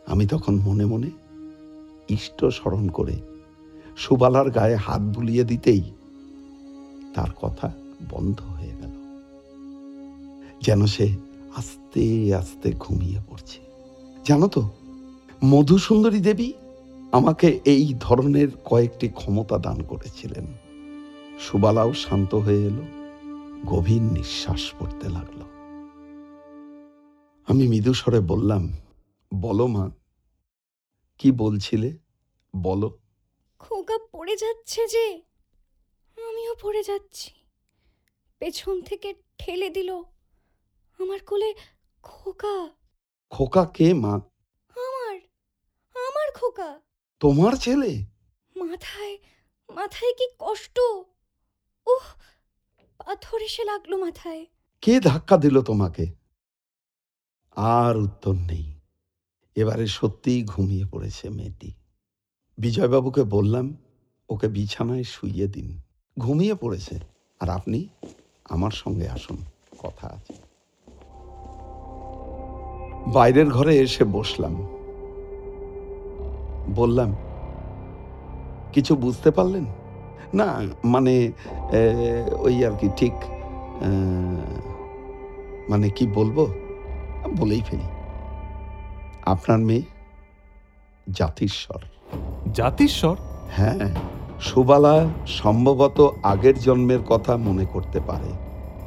আমি 0.09 0.25
তখন 0.25 0.55
মনে 0.55 0.85
মনে 0.85 1.09
ইষ্ট 2.09 2.45
স্মরণ 2.45 2.87
করে 2.87 3.13
সুবালার 3.97 4.49
গায়ে 4.49 4.75
হাত 4.75 5.01
বুলিয়ে 5.01 5.43
দিতেই 5.43 5.81
তার 7.13 7.27
কথা 7.41 7.71
বন্ধ 8.09 8.41
হয়ে 8.41 8.71
গেল। 8.81 8.89
যেন 10.61 10.85
সে 10.85 11.07
আস্তে 11.55 12.35
আস্তে 12.35 12.71
ঘুমিয়ে 12.79 13.19
পড়ছে। 13.29 13.59
জানো 14.25 14.47
তো, 14.47 14.69
মধুসুন্দরী 15.45 16.19
দেবী 16.19 16.53
আমাকে 17.11 17.59
এই 17.65 17.93
ধরনের 17.99 18.47
কয়েকটি 18.65 19.07
ক্ষমতা 19.07 19.57
দান 19.57 19.83
করেছিলেন। 19.83 20.45
সুবালাও 21.39 21.93
শান্ত 21.93 22.35
হয়ে 22.35 22.63
এলো, 22.63 22.83
গভীর 23.65 24.01
নিঃশ্বাস 24.01 24.73
পড়তে 24.79 25.09
লাগল। 25.09 25.41
আমি 27.47 27.67
মৃদু 27.67 27.93
স্বরে 27.93 28.19
বললাম, 28.19 28.69
বলো 29.33 29.67
মা 29.67 29.89
কি 31.19 31.31
বলছিলে? 31.31 31.97
বলো। 32.55 32.99
খোকা 33.59 33.97
পড়ে 34.11 34.35
যাচ্ছে 34.35 34.87
যে। 34.87 35.21
আমিও 36.27 36.55
পড়ে 36.61 36.83
যাচ্ছি। 36.83 37.31
পেছন 38.39 38.81
থেকে 38.81 39.13
ঠেলে 39.37 39.69
দিল। 39.69 39.95
আমার 40.99 41.19
কোলে 41.25 41.53
খোকা। 42.03 42.69
খোকা 43.29 43.65
কে 43.65 43.93
মা? 43.93 44.13
আমার। 44.69 45.15
আমার 45.95 46.31
খোকা। 46.33 46.81
তোমার 47.19 47.53
ছেলে? 47.53 48.05
মাথায় 48.55 49.17
মাথায় 49.69 50.13
কি 50.13 50.27
কষ্ট? 50.39 50.79
উহ 51.87 52.03
পাথর 52.97 53.41
এসে 53.41 53.63
লাগল 53.63 53.95
মাথায়। 53.95 54.45
কে 54.81 54.99
ধাক্কা 54.99 55.37
দিল 55.37 55.61
তোমাকে? 55.61 56.13
আর 57.55 57.97
উত্তর 57.97 58.33
নেই। 58.33 58.78
এবারে 59.55 59.85
সত্যিই 59.87 60.43
ঘুমিয়ে 60.43 60.85
পড়েছে 60.91 61.29
মেয়েটি। 61.29 61.71
বিজয়বাবুকে 62.57 63.23
বললাম, 63.23 63.75
ওকে 64.29 64.47
বিছানায় 64.47 65.03
শুইয়ে 65.03 65.47
দিন। 65.47 65.67
ঘুমিয়ে 66.17 66.55
পড়েছে? 66.55 66.95
আর 67.39 67.49
আপনি? 67.49 67.87
আমার 68.49 68.71
সঙ্গে 68.71 69.07
আসুন, 69.09 69.37
কথা 69.79 70.07
আছে। 70.07 70.33
বাইরের 73.13 73.49
ঘরে 73.49 73.73
এসে 73.77 74.03
বসলাম। 74.03 74.53
বললাম, 76.75 77.15
কিছু 78.73 78.95
বুঝতে 78.95 79.31
পারলেন? 79.31 79.65
না 80.33 80.47
মানে 80.83 81.31
ওই 82.39 82.65
আর 82.65 82.73
কি, 82.79 82.87
ঠিক 82.97 83.13
মানে 85.69 85.89
কি 85.89 86.07
বলব? 86.07 86.37
বলেই 87.37 87.61
ফেলি। 87.61 87.87
আপনার 89.29 89.59
মেয়ে? 89.59 89.81
জাতিস্বর। 91.07 91.81
জাতিস্বর? 92.53 93.15
হ্যাঁ 93.57 93.89
সুবালা 94.41 94.95
সম্ভবত 95.27 95.97
আগের 96.23 96.59
জন্মের 96.59 97.01
কথা 97.09 97.37
মনে 97.37 97.65
করতে 97.65 97.99
পারে। 97.99 98.31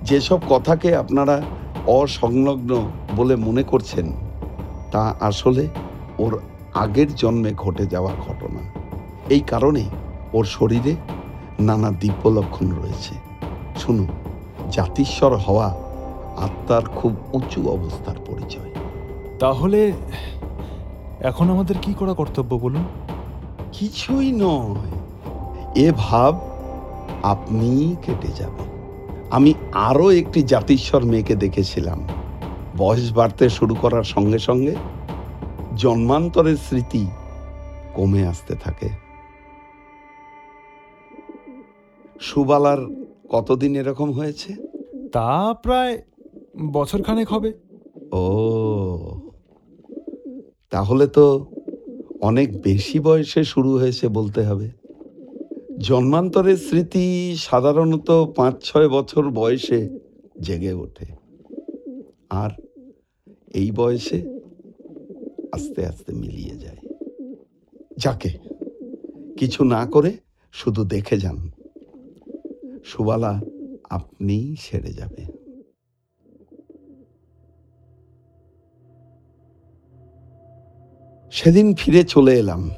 যেসব 0.03 0.41
কথাকে 0.51 0.97
আপনারা 0.97 1.43
অসংলগ্ন 1.87 2.71
বলে 3.17 3.37
মনে 3.37 3.63
করছেন 3.63 4.07
তা 4.93 5.15
আসলে 5.21 5.69
ওর 6.19 6.33
আগের 6.75 7.15
জন্মে 7.15 7.53
ঘটে 7.57 7.87
যাওয়া 7.87 8.13
ঘটনা। 8.29 8.63
এই 9.31 9.41
কারণে 9.41 9.85
ওর 10.33 10.45
শরীরে 10.45 10.95
নানা 11.61 11.91
দিব্য 12.01 12.29
লক্ষণ 12.29 12.69
রয়েছে। 12.73 13.15
শুনুন 13.77 14.07
জাতিস্বর 14.71 15.33
হওয়া 15.37 15.69
আত্মার 16.37 16.85
খুব 16.97 17.13
উঁচু 17.33 17.61
অবস্থার 17.69 18.19
পরিচয়। 18.27 18.72
তাহলে 19.43 19.93
এখন 21.21 21.51
আমাদের 21.51 21.77
কি 21.83 21.95
করা 21.95 22.15
কর্তব্য 22.15 22.55
বলুন? 22.55 22.85
কিছুই 23.73 24.33
নয়। 24.33 24.93
এ 25.77 25.93
ভাব 25.97 26.41
আপনি 27.23 27.97
কেটে 28.03 28.29
যাবে 28.29 28.63
আমি 29.31 29.55
আরও 29.73 30.11
একটি 30.11 30.43
জাতিস্বর 30.43 31.03
মেয়েকে 31.05 31.35
দেখেছিলাম। 31.35 32.09
বয়স 32.77 33.13
বাড়তে 33.13 33.49
শুরু 33.49 33.75
করার 33.75 34.03
সঙ্গে 34.03 34.39
সঙ্গে 34.39 34.75
জন্মান্তরের 35.77 36.57
স্মৃতি 36.57 37.07
কমে 37.95 38.27
আসতে 38.27 38.55
থাকে। 38.55 38.89
সুবালার 42.21 42.79
কতদিন 43.29 43.77
এরকম 43.77 44.13
হয়েছে? 44.13 44.51
তা 45.13 45.55
প্রায় 45.63 46.03
বছরখানেক 46.73 47.29
হবে। 47.29 47.53
ও 48.13 48.25
তাহলে 50.73 51.07
তো 51.07 51.47
অনেক 52.21 52.63
বেশি 52.63 53.01
বয়সে 53.01 53.45
শুরু 53.45 53.71
হয়েছে 53.79 54.09
বলতে 54.09 54.41
হবে। 54.43 54.71
জন্মান্তরের 55.79 56.57
স্মৃতি 56.57 57.37
সাধারণত 57.39 58.11
পাঁচ 58.37 58.55
ছয় 58.65 58.89
বছর 58.89 59.31
বয়সে 59.31 59.99
জেগে 60.41 60.73
ওঠে। 60.73 61.07
আর 62.31 62.51
এই 63.55 63.71
বয়সে 63.71 64.19
আস্তে 65.53 65.87
আস্তে 65.87 66.13
মিলিয়ে 66.13 66.55
যায়। 66.57 66.81
যাকে 67.97 68.31
কিছু 69.37 69.65
না 69.65 69.87
করে 69.87 70.13
শুধু 70.53 70.85
দেখে 70.85 71.17
যান। 71.19 71.51
সুবালা 72.85 73.41
আপনি 73.91 74.57
সেরে 74.61 74.93
যাবে। 74.93 75.42
সেদিন 81.33 81.67
ফিরে 81.75 82.03
চলে 82.05 82.33
এলাম। 82.39 82.71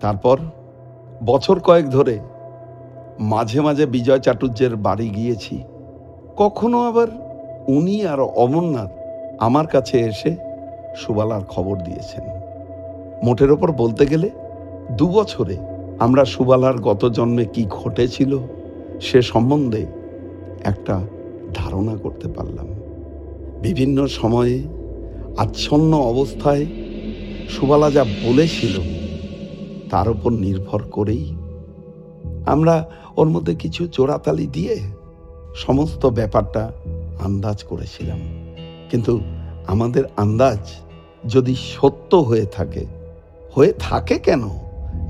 তারপর 0.00 0.36
বছর 1.22 1.56
কয়েক 1.60 1.86
ধরে 1.90 2.18
মাঝে 3.32 3.60
মাঝে 3.60 3.86
বিজয় 3.86 4.18
চাটুর্যের 4.18 4.76
বাড়ি 4.76 5.08
গিয়েছি। 5.08 5.56
কখনো 6.36 6.78
আবার 6.84 7.08
উনি 7.68 7.96
আর 8.06 8.20
অমরনাথ 8.20 8.90
আমার 9.38 9.66
কাছে 9.66 9.96
এসে 10.00 10.30
সুবালার 10.96 11.44
খবর 11.44 11.76
দিয়েছেন। 11.76 12.24
মোটের 13.22 13.50
ওপর 13.50 13.72
বলতে 13.72 14.04
গেলে 14.06 14.28
দু 14.90 15.06
বছরে 15.08 15.56
আমরা 15.98 16.24
সুবালার 16.24 16.76
গত 16.78 17.02
জন্মে 17.08 17.44
কি 17.44 17.62
ঘটেছিল 17.70 18.32
সে 19.00 19.22
সম্বন্ধে 19.22 19.82
একটা 20.62 20.94
ধারণা 21.54 21.94
করতে 21.96 22.28
পারলাম। 22.28 22.68
বিভিন্ন 23.62 24.06
সময়ে 24.06 24.56
আচ্ছন্ন 25.36 25.92
অবস্থায় 26.12 26.64
সুবালা 27.48 27.90
যা 27.90 28.04
বলেছিল, 28.04 28.80
তার 29.90 30.08
উপর 30.08 30.32
নির্ভর 30.32 30.82
করেই 30.82 31.34
আমরা 32.46 32.90
ওর 33.16 33.28
মধ্যে 33.28 33.54
কিছু 33.54 33.86
চোরাতালি 33.86 34.46
দিয়ে 34.46 34.80
সমস্ত 35.54 36.06
ব্যাপারটা 36.06 36.72
আন্দাজ 37.20 37.64
করেছিলাম। 37.64 38.18
কিন্তু 38.90 39.20
আমাদের 39.66 40.04
আন্দাজ 40.16 40.58
যদি 41.26 41.56
সত্য 41.56 42.16
হয়ে 42.16 42.46
থাকে 42.46 42.86
হয়ে 43.54 43.72
থাকে 43.78 44.18
কেন? 44.18 44.42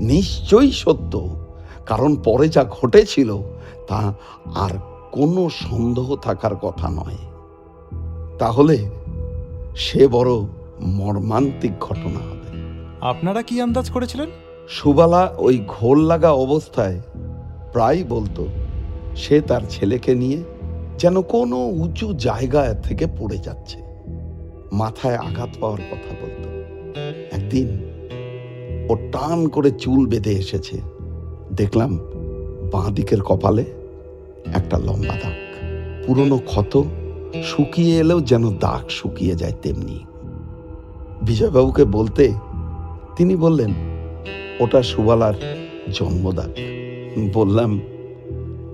নিশ্চয়ই 0.01 0.71
সত্য। 0.71 1.29
কারণ 1.85 2.15
পরে 2.15 2.49
যা 2.49 2.65
ঘটেছিল, 2.69 3.37
তা 3.87 4.13
আর 4.55 4.69
কোনো 5.11 5.49
সন্দেহ 5.49 6.15
থাকার 6.15 6.55
কথা 6.55 6.89
নয়। 6.89 7.17
তাহলে 8.39 8.89
সে 9.75 10.07
বড় 10.07 10.45
মর্মান্তিক 10.81 11.71
ঘটনা 11.79 12.19
হবে। 12.19 12.49
আপনারা 13.01 13.41
কি 13.41 13.61
আন্দাজ 13.61 13.89
করেছিলেন? 13.89 14.29
সুবালা 14.69 15.33
ওই 15.37 15.63
ঘোর 15.67 15.97
লাগা 15.97 16.31
অবস্থায় 16.31 17.01
প্রায় 17.73 18.03
বলতো 18.09 18.47
সে 19.15 19.41
তার 19.41 19.61
ছেলেকে 19.69 20.15
নিয়ে 20.15 20.43
যেন 20.97 21.21
কোনো 21.21 21.67
উঁচু 21.67 22.13
জায়গায় 22.13 22.75
থেকে 22.75 23.07
পড়ে 23.19 23.37
যাচ্ছে। 23.37 23.77
মাথায় 24.71 25.15
আঘাত 25.15 25.49
পাওয়ার 25.59 25.79
কথা 25.91 26.15
বলতো। 26.21 26.49
একদিন 27.35 27.89
ও 28.89 28.95
টান 28.95 29.47
করে 29.47 29.71
চুল 29.71 30.07
বেঁধে 30.07 30.31
এসেছে। 30.31 30.81
দেখলাম 31.53 31.97
বাঁ 32.71 32.91
দিকের 32.91 33.21
কপালে 33.21 33.65
একটা 34.53 34.77
লম্বা 34.77 35.15
দাগ। 35.23 35.33
পুরনো 36.05 36.37
ক্ষত 36.37 36.83
শুকিয়ে 37.43 37.97
এলেও 37.97 38.21
যেন 38.21 38.57
দাগ 38.57 38.89
শুকিয়ে 38.89 39.35
যায় 39.35 39.53
তেমনি। 39.61 40.05
বিজয়বাবুকে 41.21 41.85
বলতে 41.85 42.33
তিনি 43.15 43.35
বললেন 43.35 43.73
ওটা 44.59 44.83
সুবালার 44.83 45.33
জন্মদাগ 45.93 46.51
বললাম 47.33 47.79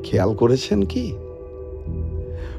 খেয়াল 0.04 0.36
করেছেন 0.36 0.82
কি? 0.82 1.16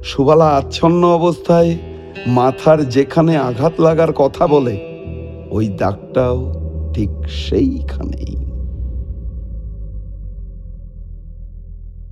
সুবালা 0.05 0.49
আচ্ছন্ন 0.49 1.07
অবস্থায় 1.07 1.79
মাথার 2.27 2.88
যেখানে 2.88 3.37
আঘাত 3.37 3.81
লাগার 3.81 4.12
কথা 4.12 4.46
বলে 4.46 5.03
ওই 5.51 5.68
দাগটাও 5.68 6.53
ঠিক 6.94 7.11
সেইখানেই। 7.29 8.37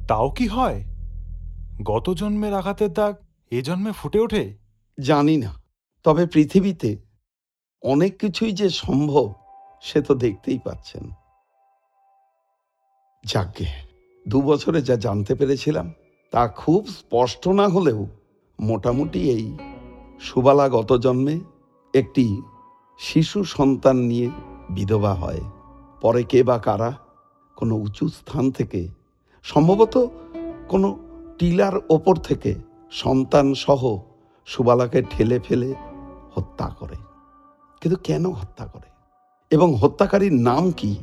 তাও 0.08 0.30
কি 0.30 0.46
হয়? 0.46 0.84
গত 1.82 2.14
জন্মের 2.14 2.54
আঘাতের 2.54 2.92
দাগ 2.92 3.14
এ 3.50 3.62
জন্মে 3.62 3.92
ফুটে 3.92 4.20
ওঠে? 4.20 4.58
জানি 5.00 5.36
না। 5.36 5.54
তবে 6.04 6.26
পৃথিবীতে 6.26 7.03
অনেক 7.84 8.18
কিছুই 8.18 8.52
যে 8.52 8.70
সম্ভব, 8.70 9.32
সে 9.82 10.02
তো 10.02 10.14
দেখতেই 10.14 10.58
পাচ্ছেন। 10.58 11.04
যাকে 13.24 13.66
দু 14.28 14.42
বছরে 14.42 14.82
যা 14.82 14.96
জানতে 14.96 15.34
পেরেছিলাম, 15.34 15.92
তা 16.32 16.48
খুব 16.48 16.86
স্পষ্ট 16.86 17.48
না 17.48 17.68
হলেও 17.68 18.06
মোটামুটি 18.60 19.20
এই 19.30 19.56
সুবালা 20.20 20.68
গত 20.68 20.92
জন্মে 20.92 21.40
একটি 21.94 22.42
শিশু 22.98 23.44
সন্তান 23.44 23.96
নিয়ে 23.96 24.30
বিধবা 24.70 25.14
হয়। 25.14 25.40
পরে 26.00 26.22
কে 26.22 26.42
বা 26.42 26.58
কারা 26.58 26.98
কোনো 27.56 27.74
উঁচু 27.76 28.08
স্থান 28.08 28.50
থেকে, 28.50 28.88
সম্ভবত 29.42 30.08
কোনো 30.68 30.88
টিলার 31.38 31.76
ওপর 31.88 32.16
থেকে 32.16 32.54
সন্তান 32.90 33.54
সহ 33.54 33.82
সুবালাকে 34.46 35.02
ঠেলে 35.02 35.38
ফেলে 35.38 35.74
হত্যা 36.34 36.68
করে। 36.78 37.13
কিন্তু 37.84 38.02
কেন 38.04 38.30
হত্যা 38.30 38.66
করে? 38.66 38.88
এবং 39.50 39.74
হত্যাকারীর 39.74 40.32
নাম 40.32 40.72
কি? 40.72 40.96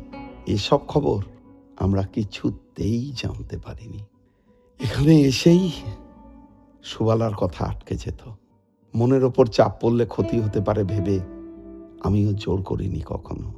এসব 0.46 0.80
খবর 0.88 1.24
আমরা 1.78 2.04
কিছুতেই 2.04 3.13
জানতে 3.17 3.58
পারিনি। 3.58 3.98
এখানে 4.80 5.22
এসেই 5.22 5.72
সুবালার 6.84 7.34
কথা 7.34 7.65
আটকে 7.65 7.96
যেত। 7.96 8.32
মনের 8.96 9.24
ওপর 9.24 9.48
চাপ 9.48 9.72
পড়লে 9.82 10.06
ক্ষতি 10.06 10.39
হতে 10.39 10.62
পারে 10.62 10.84
ভেবে 10.84 11.20
আমিও 12.04 12.34
জোর 12.34 12.63
করিনি 12.63 13.02
কখনো। 13.06 13.54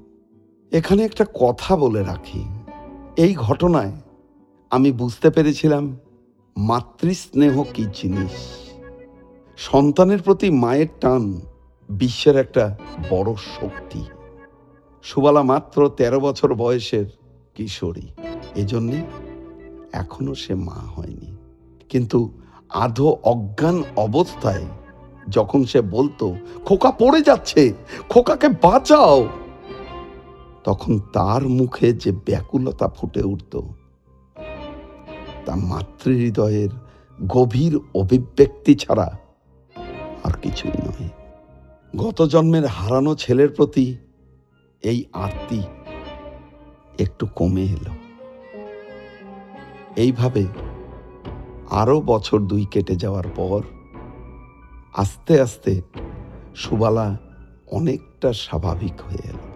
এখানে 0.71 1.03
একটা 1.03 1.25
কথা 1.39 1.77
বলে 1.77 2.03
রাখি। 2.03 2.43
এই 3.17 3.35
ঘটনায় 3.35 3.91
আমি 4.69 4.91
বুঝতে 4.91 5.29
পেরেছিলাম 5.29 5.97
মাতৃস্নেহ 6.57 7.63
কি 7.73 7.85
জিনিস। 7.93 8.31
সন্তানের 9.57 10.21
প্রতি 10.21 10.49
মায়ের 10.49 10.87
টান 11.01 11.41
বিশ্বের 11.89 12.35
একটা 12.35 12.77
বড় 13.09 13.35
শক্তি। 13.35 14.03
সুবালা 15.03 15.43
মাত্র 15.43 15.89
তেরো 15.89 16.19
বছর 16.19 16.53
বয়সের 16.53 17.05
কিশোরী। 17.55 18.07
এজন্যে 18.55 19.01
এখনও 19.93 20.35
সে 20.35 20.55
মা 20.55 20.73
হয়নি। 20.73 21.37
কিন্তু 21.89 22.37
আধো 22.69 23.17
অজ্ঞান 23.23 23.83
অবস্থায় 23.95 24.65
যখন 25.29 25.63
সে 25.63 25.81
বলতো, 25.81 26.35
খোকা 26.65 26.91
পড়ে 26.91 27.21
যাচ্ছে, 27.21 27.73
খোকাকে 28.09 28.49
বাঁচাও! 28.49 29.27
তখন 30.63 30.99
তার 30.99 31.47
মুখে 31.47 31.93
যে 31.93 32.11
ব্যাকুলতা 32.11 32.87
ফুটে 32.87 33.21
উঠত, 33.23 33.61
তা 35.45 35.55
মাতৃহৃদয়ের 35.55 36.69
গভীর 37.27 37.79
অভিব্যক্তি 37.95 38.75
ছাড়া 38.75 39.19
আর 40.23 40.31
কিছুই 40.31 40.71
নয়। 40.85 41.09
গত 41.97 42.21
জন্মের 42.21 42.65
হারানো 42.67 43.15
ছেলের 43.15 43.49
প্রতি 43.49 43.95
এই 44.83 45.05
আরতি 45.13 45.61
একটু 46.99 47.27
কমে 47.35 47.61
এলো। 47.61 47.93
এইভাবে 49.95 50.45
আরও 51.69 52.01
বছর 52.01 52.39
দুই 52.39 52.65
কেটে 52.65 52.95
যাওয়ার 52.95 53.27
পর 53.35 53.61
আস্তে 54.93 55.41
আস্তে 55.41 55.81
সুবালা 56.55 57.17
অনেকটা 57.71 58.33
স্বাভাবিক 58.33 59.01
হয়ে 59.01 59.29
এলো। 59.29 59.47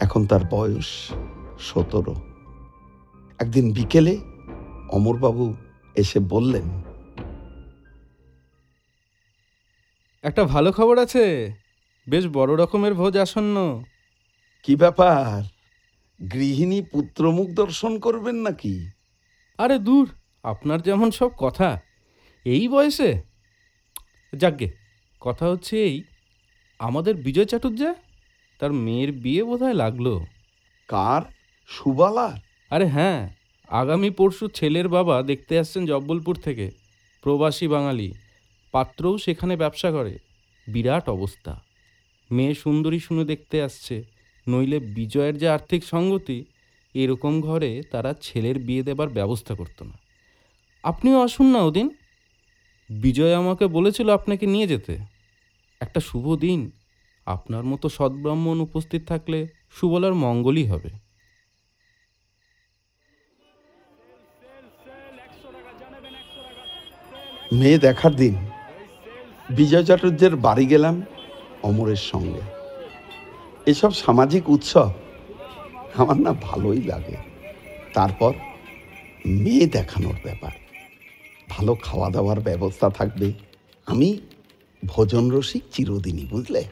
এখন 0.00 0.26
তার 0.26 0.40
বয়স 0.50 1.12
সতেরো। 1.58 2.14
একদিন 3.38 3.72
বিকেলে 3.72 4.18
অমরবাবু 4.88 5.54
এসে 5.94 6.18
বললেন 6.18 6.82
একটা 10.24 10.44
ভালো 10.44 10.72
খবর 10.72 10.98
আছে। 10.98 11.54
বেশ 12.08 12.26
বড় 12.26 12.64
রকমের 12.64 12.94
ভোজ 12.94 13.16
আসন্ন। 13.16 13.84
কি 14.62 14.76
ব্যাপার? 14.76 15.42
গৃহিণী 16.32 16.82
পুত্রমুখ 16.82 17.48
দর্শন 17.50 17.98
করবেন 17.98 18.34
নাকি? 18.34 18.86
আরে 19.58 19.78
দূর 19.78 20.08
আপনার 20.42 20.82
যেমন 20.82 21.10
সব 21.10 21.30
কথা। 21.38 21.80
এই 22.44 22.68
বয়সে? 22.68 23.22
যাকগে 24.32 24.68
কথা 25.20 25.48
হচ্ছে 25.48 25.76
এই 25.84 26.02
আমাদের 26.78 27.14
বিজয় 27.14 27.44
চাটুর্যা 27.44 27.94
তার 28.58 28.72
মেয়ের 28.72 29.12
বিয়ে 29.12 29.44
বোধহয় 29.44 29.74
লাগল। 29.74 30.18
কার? 30.88 31.22
সুবালার? 31.68 32.36
আরে 32.70 32.86
হ্যাঁ 32.86 33.28
আগামী 33.68 34.10
পরশু 34.10 34.48
ছেলের 34.48 34.88
বাবা 34.88 35.22
দেখতে 35.22 35.58
আসছেন 35.58 35.86
জব্বলপুর 35.86 36.36
থেকে 36.36 36.70
প্রবাসী 37.22 37.68
বাঙালি। 37.68 38.14
পাত্রও 38.72 39.18
সেখানে 39.18 39.56
ব্যবসা 39.56 39.90
করে। 39.90 40.18
বিরাট 40.66 41.08
অবস্থা। 41.08 41.60
মেয়ে 42.30 42.54
সুন্দরী 42.54 42.98
শুনে 42.98 43.24
দেখতে 43.24 43.62
আসছে, 43.62 44.04
নইলে 44.48 44.78
বিজয়ের 44.78 45.38
যে 45.38 45.48
আর্থিক 45.48 45.84
সঙ্গতি, 45.84 46.44
এরকম 46.94 47.40
ঘরে 47.40 47.82
তারা 47.90 48.14
ছেলের 48.20 48.58
বিয়ে 48.58 48.82
দেবার 48.82 49.08
ব্যবস্থা 49.08 49.54
করতো 49.54 49.84
না। 49.84 49.98
আপনিও 50.82 51.22
আসুন 51.22 51.46
না 51.46 51.58
ওদিন। 51.58 51.90
বিজয় 52.90 53.34
আমাকে 53.34 53.66
বলেছিল 53.66 54.10
আপনাকে 54.10 54.46
নিয়ে 54.46 54.66
যেতে। 54.66 54.98
একটা 55.80 56.00
শুভ 56.00 56.36
দিন। 56.36 56.70
আপনার 57.26 57.64
মতো 57.64 57.88
সদ্ব্রাহ্মণ 57.88 58.60
উপস্থিত 58.60 59.08
থাকলে 59.08 59.46
সুবলার 59.70 60.14
মঙ্গলই 60.14 60.66
হবে। 60.66 60.90
মেয়ে 67.52 67.78
দেখার 67.78 68.16
দিন। 68.16 68.57
বিজয় 69.50 69.84
চাটুর্যের 69.84 70.36
বাড়ি 70.36 70.66
গেলাম 70.66 71.02
অমরের 71.62 71.96
সঙ্গে। 71.96 72.40
এসব 73.66 73.92
সামাজিক 73.92 74.50
উৎসব 74.50 74.90
আমার 75.94 76.16
না 76.16 76.32
ভালোই 76.32 76.82
লাগে। 76.82 77.16
তারপর 77.94 78.34
মেয়ে 79.26 79.66
দেখানোর 79.66 80.14
ব্যাপার। 80.22 80.50
ভালো 81.48 81.74
খাওয়া 81.74 82.10
দাওয়ার 82.10 82.40
ব্যবস্থা 82.40 82.90
থাকবে। 82.90 83.32
আমি 83.86 84.20
ভোজন 84.86 85.30
রসিক 85.30 85.62
চিরদিনই, 85.72 86.26
বুঝলে? 86.26 86.64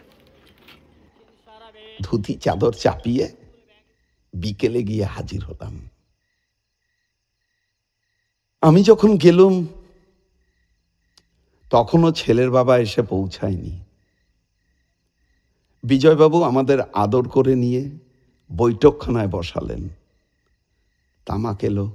ধুতি, 2.02 2.34
চাদর 2.34 2.72
চাপিয়ে 2.72 3.36
বিকেলে 4.34 4.82
গিয়ে 4.82 5.04
হাজির 5.04 5.44
হলাম। 5.44 5.88
আমি 8.60 8.82
যখন 8.82 9.16
গেলুম 9.16 9.66
তখনও 11.70 12.12
ছেলের 12.12 12.50
বাবা 12.50 12.78
এসে 12.78 13.02
পৌঁছায়নি। 13.02 13.80
বিজয়বাবু 15.82 16.42
আমাদের 16.42 16.80
আদর 16.80 17.28
করে 17.28 17.54
নিয়ে 17.54 17.90
বৈঠকখানায় 18.56 19.28
বসালেন। 19.28 19.88
তামাক 21.26 21.64
এলো, 21.64 21.92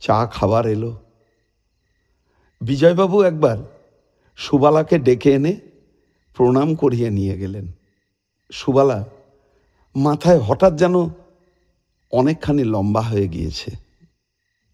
চা 0.00 0.26
খাবার 0.26 0.66
এলো। 0.66 0.98
বিজয়বাবু 2.60 3.22
একবার 3.22 3.56
সুবালাকে 4.36 4.98
ডেকে 4.98 5.32
এনে 5.32 5.60
প্রণাম 6.34 6.74
করিয়ে 6.74 7.10
নিয়ে 7.10 7.38
গেলেন। 7.38 7.72
সুবালা, 8.52 9.04
মাথায় 9.96 10.38
হঠাৎ 10.38 10.76
যেন 10.76 10.94
অনেকখানি 12.10 12.64
লম্বা 12.64 13.00
হয়ে 13.00 13.28
গিয়েছে। 13.28 13.70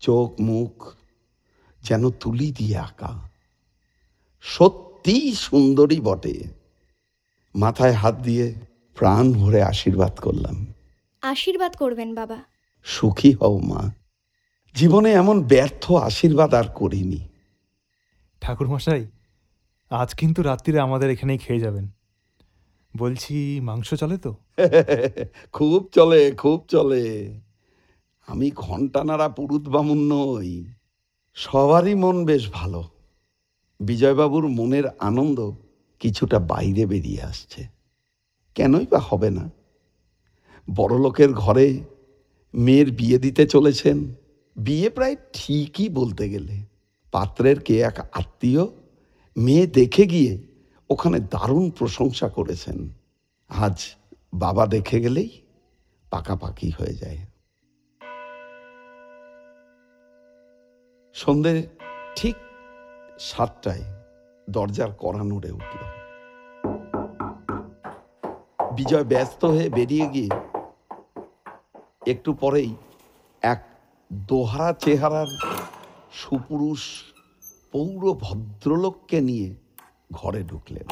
চোখ, 0.01 0.41
মুখ 0.41 0.95
যেন 1.83 2.11
তুলি 2.11 2.53
দিয়ে 2.53 2.79
আঁকা। 2.79 3.30
সত্যিই 4.41 5.35
সুন্দরী 5.35 6.01
বটে। 6.01 6.45
মাথায় 7.55 7.93
হাত 7.93 8.15
দিয়ে 8.15 8.55
প্রাণ 8.95 9.33
ভরে 9.33 9.63
আশীর্বাদ 9.63 10.19
করলাম। 10.19 10.67
আশীর্বাদ 11.23 11.77
করবেন 11.77 12.15
বাবা। 12.15 12.37
সুখী 12.85 13.33
হও 13.33 13.59
মা। 13.59 13.93
জীবনে 14.75 15.13
এমন 15.13 15.43
ব্যর্থ 15.43 15.93
আশীর্বাদ 15.93 16.55
আর 16.55 16.65
করিনি। 16.65 17.29
ঠাকুরমশাই 18.41 19.07
আজ 19.91 20.15
কিন্তু 20.15 20.43
রাত্রিরে 20.43 20.81
আমাদের 20.81 21.11
এখানেই 21.11 21.39
খেয়ে 21.39 21.61
যাবেন। 21.61 21.91
বলছি 22.97 23.61
মাংস 23.61 23.95
চলে 23.95 24.19
তো? 24.19 24.37
খুব 25.53 25.89
চলে 25.93 26.33
খুব 26.33 26.65
চলে। 26.69 27.41
আমি 28.27 28.51
ঘণ্টা 28.57 29.05
নাড়া 29.05 29.29
পুরুত 29.29 29.69
বামুন 29.69 30.13
নই। 30.13 30.67
সবারই 31.35 31.95
মন 31.95 32.25
বেশ 32.25 32.51
ভালো। 32.53 33.00
বিজয়বাবুর 33.81 34.49
মনের 34.49 34.85
আনন্দ 34.99 35.53
কিছুটা 35.99 36.39
বাইরে 36.39 36.87
বেরিয়ে 36.87 37.23
আসছে। 37.23 37.69
কেনই 38.55 38.87
বা 38.87 38.99
হবে 38.99 39.31
না? 39.31 39.51
বড়লোকের 40.75 41.33
ঘরে 41.33 41.81
মেয়ের 42.55 42.91
বিয়ে 42.91 43.19
দিতে 43.19 43.47
চলেছেন, 43.47 44.15
বিয়ে 44.57 44.91
প্রায় 44.91 45.17
ঠিকই 45.33 45.89
বলতে 45.89 46.29
গেলে। 46.29 46.65
পাত্রের 47.13 47.61
কে 47.61 47.81
এক 47.81 47.99
আত্মীয় 48.13 48.67
মেয়ে 49.37 49.67
দেখে 49.67 50.07
গিয়ে 50.07 50.39
ওখানে 50.91 51.21
দারুণ 51.21 51.71
প্রশংসা 51.71 52.29
করেছেন। 52.29 52.89
আজ 53.49 53.83
বাবা 54.35 54.67
দেখে 54.67 55.01
গেলেই 55.01 55.31
পাকাপাকি 56.11 56.71
হয়ে 56.71 56.95
যায়। 56.95 57.19
সন্ধে 61.15 61.67
ঠিক 62.17 62.37
সাতটায় 63.21 63.85
দরজার 64.51 64.91
কড়া 64.99 65.23
নড়ে 65.25 65.51
উঠল। 65.51 65.79
বিজয় 68.77 69.05
ব্যস্ত 69.05 69.45
হয়ে 69.45 69.69
বেরিয়ে 69.69 70.07
গিয়ে 70.09 70.29
একটু 72.07 72.35
পরেই 72.35 72.77
এক 73.43 73.61
দোহারা 74.13 74.73
চেহারার 74.73 75.27
সুপুরুষ 76.13 76.83
পৌর 77.73 78.15
ভদ্রলোককে 78.15 79.21
নিয়ে 79.21 79.55
ঘরে 80.13 80.43
ঢুকলেন। 80.43 80.87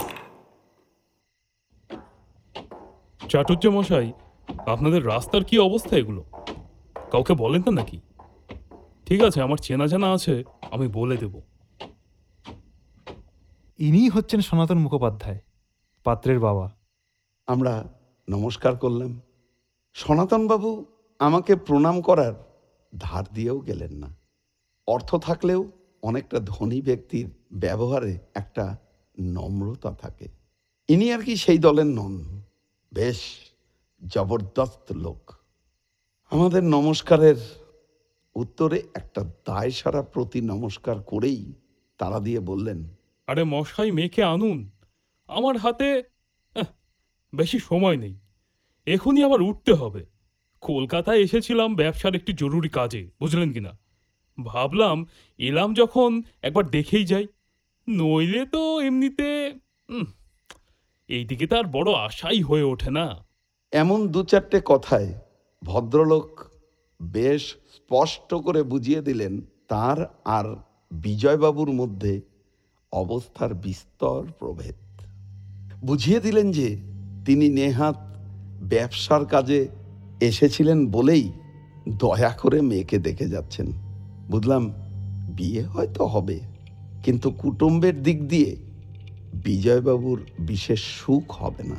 চাটুর্য 3.29 3.69
মশাই, 3.69 4.13
আপনাদের 4.67 5.07
রাস্তার 5.07 5.45
কি 5.45 5.59
অবস্থা 5.59 5.97
এগুলো? 5.97 6.25
কাউকে 7.11 7.35
বলেন 7.35 7.63
না 7.67 7.71
নাকি? 7.71 8.01
ঠিক 9.07 9.23
আছে, 9.23 9.43
আমার 9.43 9.57
চেনা 9.57 9.87
জানা 9.87 10.13
আছে, 10.13 10.45
আমি 10.71 10.89
বলে 10.89 11.17
দেব। 11.17 11.41
ইনিই 13.79 14.09
হচ্ছেন 14.09 14.41
সনাতন 14.41 14.79
মুখোপাধ্যায়, 14.79 15.41
পাত্রের 16.05 16.39
বাবা। 16.39 16.71
আমরা 17.47 17.95
নমস্কার 18.31 18.77
করলাম। 18.77 19.21
সনাতনবাবু 19.95 20.85
আমাকে 21.19 21.57
প্রণাম 21.57 22.03
করার 22.03 22.33
ধার 22.99 23.25
দিয়েও 23.35 23.59
গেলেন 23.59 23.93
না। 23.93 24.17
অর্থ 24.87 25.15
থাকলেও 25.15 25.71
অনেকটা 26.03 26.41
ধনী 26.47 26.83
ব্যক্তির 26.83 27.31
ব্যবহারে 27.53 28.19
একটা 28.35 28.77
নম্রতা 29.21 29.93
থাকে। 29.93 30.29
ইনি 30.89 31.13
আর 31.13 31.23
কি 31.23 31.37
সেই 31.37 31.59
দলের 31.59 31.87
নন। 31.87 32.43
বেশ 32.93 33.21
জবরদস্ত 34.07 34.93
লোক। 34.93 35.35
আমাদের 36.31 36.65
নমস্কারের 36.65 37.37
উত্তরে 38.35 38.83
একটা 38.95 39.25
দায় 39.25 39.71
সারা 39.71 40.03
প্রতি 40.03 40.41
নমস্কার 40.41 41.03
করেই 41.03 41.53
তারা 41.99 42.21
দিয়ে 42.21 42.41
বললেন 42.41 42.89
আরে 43.29 43.45
মশাই 43.45 43.91
মেয়েকে 43.91 44.23
আনুন। 44.23 44.71
আমার 45.27 45.57
হাতে 45.57 46.03
বেশি 47.35 47.59
সময় 47.59 47.97
নেই। 47.97 48.19
এখনই 48.87 49.25
আবার 49.25 49.43
উঠতে 49.43 49.73
হবে। 49.73 50.07
কলকাতায় 50.61 51.19
এসেছিলাম 51.19 51.75
ব্যবসার 51.75 52.15
একটি 52.15 52.33
জরুরি 52.33 52.69
কাজে, 52.69 53.11
বুঝলেন 53.21 53.53
কিনা? 53.53 53.79
ভাবলাম, 54.45 55.07
এলাম 55.39 55.75
যখন 55.75 56.23
একবার 56.43 56.71
দেখেই 56.71 57.05
যাই। 57.05 57.27
নইলে 57.89 58.47
তো 58.47 58.81
এমনিতে 58.81 59.55
এইদিকে 61.09 61.47
তার 61.47 61.67
বড় 61.67 61.93
আশাই 61.93 62.43
হয়ে 62.43 62.63
ওঠে 62.63 62.91
না। 62.91 63.27
এমন 63.73 64.09
দু 64.09 64.23
চারটে 64.23 64.61
কথায় 64.65 65.15
ভদ্রলোক 65.65 66.41
বেশ 67.03 67.57
স্পষ্ট 67.75 68.35
করে 68.35 68.63
বুঝিয়ে 68.63 69.01
দিলেন 69.03 69.41
তার 69.69 70.15
আর 70.25 70.57
বিজয়বাবুর 70.91 71.73
মধ্যে 71.73 72.21
অবস্থার 72.93 73.55
বিস্তর 73.55 74.27
প্রভেদ। 74.39 74.75
বুঝিয়ে 75.85 76.21
দিলেন 76.21 76.51
যে 76.51 76.77
তিনি 77.25 77.49
নেহাত 77.49 77.97
ব্যবসার 78.63 79.27
কাজে 79.27 79.69
এসেছিলেন 80.21 80.87
বলেই 80.87 81.33
দয়া 81.89 82.31
করে 82.31 82.61
মেয়েকে 82.61 82.99
দেখে 82.99 83.29
যাচ্ছেন। 83.29 83.73
বুঝলাম, 84.31 84.73
বিয়ে 85.29 85.63
হয়তো 85.63 86.07
হবে, 86.07 86.41
কিন্তু 87.03 87.31
কুটুম্বের 87.31 88.03
দিক 88.03 88.29
দিয়ে 88.29 88.57
বিজয়বাবুর 89.35 90.21
বিশেষ 90.39 90.81
সুখ 90.81 91.33
হবে 91.33 91.63
না। 91.63 91.77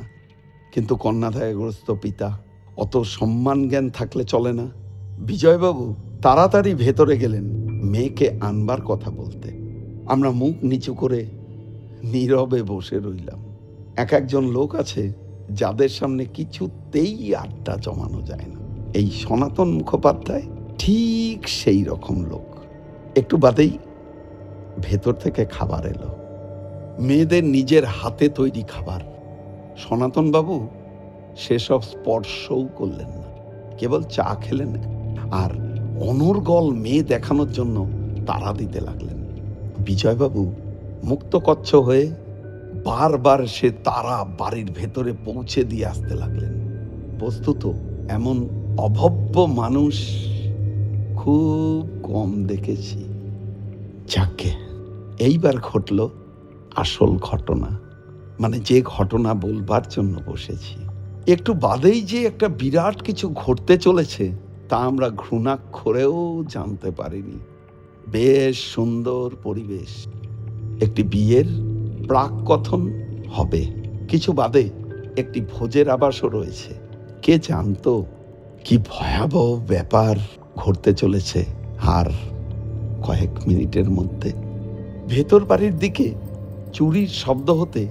কিন্তু 0.72 0.96
কন্যাদায়গ্রস্ত 0.96 1.90
পিতা, 1.90 2.38
অত 2.76 3.02
সম্মান 3.02 3.68
জ্ঞান 3.68 3.90
থাকলে 3.90 4.24
চলে 4.24 4.52
না। 4.52 4.70
বিজয়বাবু 5.18 5.94
তাড়াতাড়ি 6.22 6.74
ভেতরে 6.74 7.18
গেলেন, 7.18 7.44
মেয়েকে 7.66 8.38
আনবার 8.40 8.80
কথা 8.80 9.10
বলতে। 9.10 9.59
আমরা 10.10 10.30
মুখ 10.30 10.64
নিচু 10.64 10.94
করে 10.94 11.26
নীরবে 12.04 12.62
বসে 12.62 12.98
রইলাম। 12.98 13.44
এক 13.96 14.12
একজন 14.12 14.44
লোক 14.44 14.74
আছে 14.74 15.12
যাদের 15.50 15.88
সামনে 15.88 16.24
কিছুতেই 16.24 17.34
আড্ডা 17.34 17.76
জমানো 17.76 18.22
যায় 18.22 18.46
না। 18.46 18.60
এই 18.94 19.10
সনাতন 19.10 19.70
মুখোপাধ্যায় 19.70 20.42
ঠিক 20.78 21.48
সেই 21.48 21.84
রকম 21.84 22.24
লোক। 22.24 22.56
একটু 23.18 23.36
বাদেই 23.36 23.70
ভেতর 24.82 25.12
থেকে 25.12 25.44
খাবার 25.44 25.86
এলো। 25.86 26.16
মেয়েদের 27.02 27.44
নিজের 27.44 27.84
হাতে 27.84 28.28
তৈরি 28.28 28.62
খাবার। 28.62 29.00
সনাতনবাবু 29.78 30.68
সেসব 31.36 31.80
স্পর্শও 31.82 32.68
করলেন 32.76 33.08
না। 33.08 33.24
কেবল 33.78 34.02
চা 34.02 34.34
খেলেন 34.34 34.68
আর 35.30 35.50
অনর্গল 36.02 36.70
মেয়ে 36.70 37.02
দেখানোর 37.02 37.52
জন্য 37.52 37.88
তাড়া 38.26 38.52
দিতে 38.52 38.80
লাগলেন। 38.80 39.19
বিজয়বাবু 39.84 40.54
মুক্তকচ্ছ 41.04 41.74
হয়ে 41.74 42.10
বারবার 42.84 43.46
সে 43.46 43.70
তারা 43.70 44.24
বাড়ির 44.38 44.70
ভেতরে 44.74 45.12
পৌঁছে 45.24 45.64
দিয়ে 45.64 45.86
আসতে 45.86 46.14
লাগলেন। 46.14 46.54
বস্তুত 47.20 47.72
এমন 48.08 48.48
অভব্য 48.78 49.40
মানুষ 49.40 49.94
খুব 51.16 51.88
কম 52.02 52.44
দেখেছি। 52.44 53.04
যাকে 54.08 54.50
এইবার 55.18 55.56
ঘটল 55.62 56.08
আসল 56.76 57.10
ঘটনা 57.16 57.78
মানে 58.40 58.60
যে 58.60 58.82
ঘটনা 58.84 59.34
বলবার 59.34 59.82
জন্য 59.90 60.20
বসেছি। 60.26 60.76
একটু 61.32 61.54
বাদেই 61.54 62.00
যে 62.00 62.26
একটা 62.26 62.48
বিরাট 62.48 63.02
কিছু 63.02 63.28
ঘটতে 63.28 63.78
চলেছে, 63.78 64.32
তা 64.68 64.76
আমরা 64.76 65.08
ঘৃণাক্ষরেও 65.08 66.44
জানতে 66.48 66.90
পারিনি। 66.90 67.38
বেশ 68.12 68.56
সুন্দর 68.74 69.30
পরিবেশ। 69.42 70.06
একটি 70.82 71.02
বিয়ের 71.02 71.48
প্রাক 72.08 72.32
কথন 72.46 72.80
হবে। 73.32 73.66
কিছু 74.08 74.32
বাদে 74.32 74.70
একটি 75.16 75.40
ভোজের 75.40 75.90
আবাসও 75.90 76.28
রয়েছে। 76.28 76.74
কে 77.22 77.38
জানতো 77.38 78.04
কি 78.64 78.78
ভয়াবহ 78.78 79.60
ব্যাপার 79.68 80.16
ঘটতে 80.56 80.94
চলেছে 80.94 81.44
আর 81.82 82.06
কয়েক 83.02 83.32
মিনিটের 83.46 83.90
মধ্যে। 83.90 84.32
ভেতর 85.08 85.44
বাড়ির 85.44 85.78
দিকে 85.78 86.14
চুরির 86.72 87.08
শব্দ 87.08 87.50
হতে 87.50 87.88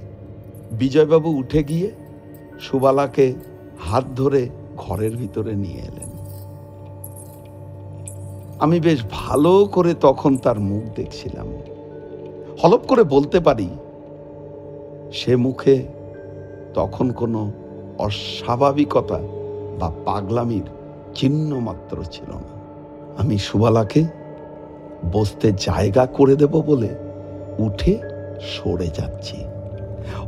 বিজয়বাবু 0.72 1.30
উঠে 1.30 1.62
গিয়ে 1.62 1.90
সুবালাকে 2.60 3.34
হাত 3.80 4.04
ধরে 4.16 4.48
ঘরের 4.76 5.16
ভিতরে 5.16 5.52
নিয়ে 5.54 5.80
এলেন। 5.80 6.09
আমি 8.60 8.80
বেশ 8.80 9.02
ভালো 9.10 9.68
করে 9.72 9.94
তখন 9.94 10.36
তার 10.36 10.60
মুখ 10.60 10.82
দেখছিলাম। 10.96 11.46
হলপ 12.64 12.80
করে 12.88 13.02
বলতে 13.02 13.40
পারি, 13.40 13.68
সে 15.12 15.36
মুখে 15.36 15.82
তখন 16.74 17.10
কোনো 17.10 17.52
অস্বাভাবিকতা 17.98 19.18
বা 19.80 19.92
পাগলামির 20.04 20.62
চিহ্ন 21.14 21.58
মাত্র 21.58 22.04
ছিল 22.10 22.30
না। 22.32 22.52
আমি 23.22 23.38
সুবালাকে 23.38 24.04
বসতে 25.12 25.52
জায়গা 25.52 26.06
করে 26.06 26.36
দেব 26.36 26.50
বলে 26.50 26.88
উঠে 27.58 27.98
সরে 28.40 28.86
যাচ্ছি। 28.86 29.44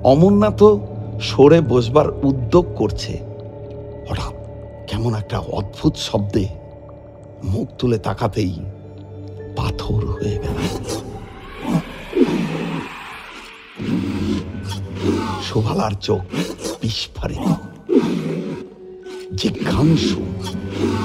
অমরনাথও 0.05 0.81
সরে 1.21 1.61
বসবার 1.61 2.11
উদ্যোগ 2.11 2.67
করছে। 2.77 3.19
হঠাৎ 4.11 4.35
কেমন 4.87 5.15
একটা 5.15 5.39
অদ্ভুত 5.39 5.95
শব্দে 5.97 6.62
মুখ 7.45 7.69
তুলে 7.79 7.99
তাকাতেই 7.99 8.59
পাথর 9.57 10.07
হয়ে 10.07 10.39
গেল। 10.39 10.59
সুভালার 15.43 15.93
চোখ 16.01 16.21
বিস্ফারিত। 16.83 17.47
জিজ্ঞাংশু 19.35 20.27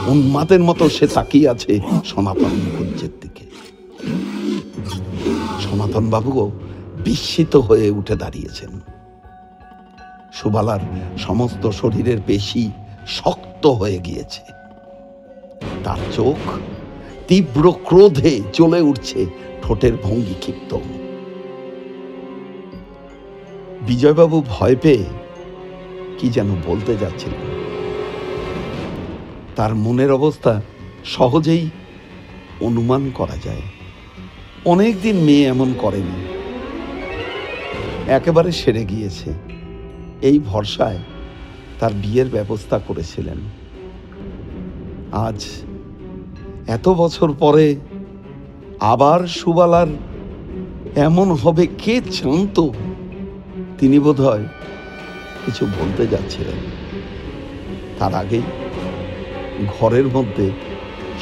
উন্মাদের 0.08 0.60
মতো 0.60 0.90
সে 0.90 1.08
তাকিয়ে 1.08 1.50
আছে 1.50 1.80
সনাতন 2.06 2.54
মুখুজ্জের 2.64 3.14
দিকে। 3.22 3.46
সনাতন 5.64 6.10
বাবুও 6.10 6.52
বিস্মিত 7.04 7.56
হয়ে 7.56 7.90
উঠে 7.90 8.16
দাঁড়িয়েছেন। 8.16 8.80
সুবালার 10.34 10.80
সমস্ত 11.18 11.70
শরীরের 11.70 12.18
পেশি 12.26 12.72
শক্ত 13.08 13.66
হয়ে 13.66 13.98
গিয়েছে। 13.98 14.57
তার 15.84 15.98
চোখ 16.16 16.38
তীব্র 17.28 17.74
ক্রোধে 17.84 18.42
জ্বলে 18.54 18.82
উঠছে 18.82 19.26
ঠোঁটের 19.62 19.94
ভঙ্গি 20.04 20.34
ক্ষিপ্ত। 20.40 20.78
বিজয়বাবু 23.82 24.44
ভয় 24.48 24.76
পেয়ে 24.76 25.06
কি 26.18 26.30
যেন 26.30 26.56
বলতে 26.66 26.98
যাচ্ছিলেন। 26.98 27.42
তার 29.56 29.76
মনের 29.76 30.12
অবস্থা 30.12 30.62
সহজেই 31.06 31.70
অনুমান 32.62 33.12
করা 33.14 33.38
যায়। 33.46 33.62
অনেকদিন 34.66 35.16
মেয়ে 35.16 35.46
এমন 35.46 35.74
করেনি। 35.78 36.28
একেবারে 38.08 38.52
সেরে 38.52 38.86
গিয়েছে। 38.86 39.34
এই 40.22 40.40
ভরসায় 40.40 40.98
তার 41.80 41.92
বিয়ের 41.94 42.28
ব্যবস্থা 42.28 42.80
করেছিলেন। 42.80 43.38
আজ 45.26 45.46
এত 46.68 46.90
বছর 46.90 47.30
পরে 47.40 47.76
আবার 48.80 49.28
সুবালার 49.28 49.88
এমন 50.96 51.32
হবে 51.32 51.68
কে 51.78 52.02
জানত? 52.02 52.58
তিনি 53.80 54.00
বোধহয় 54.00 54.46
কিছু 55.46 55.66
বলতে 55.66 56.08
যাচ্ছিলেন। 56.08 56.60
তার 58.00 58.14
আগেই 58.14 58.42
ঘরের 59.80 60.08
মধ্যে 60.08 60.52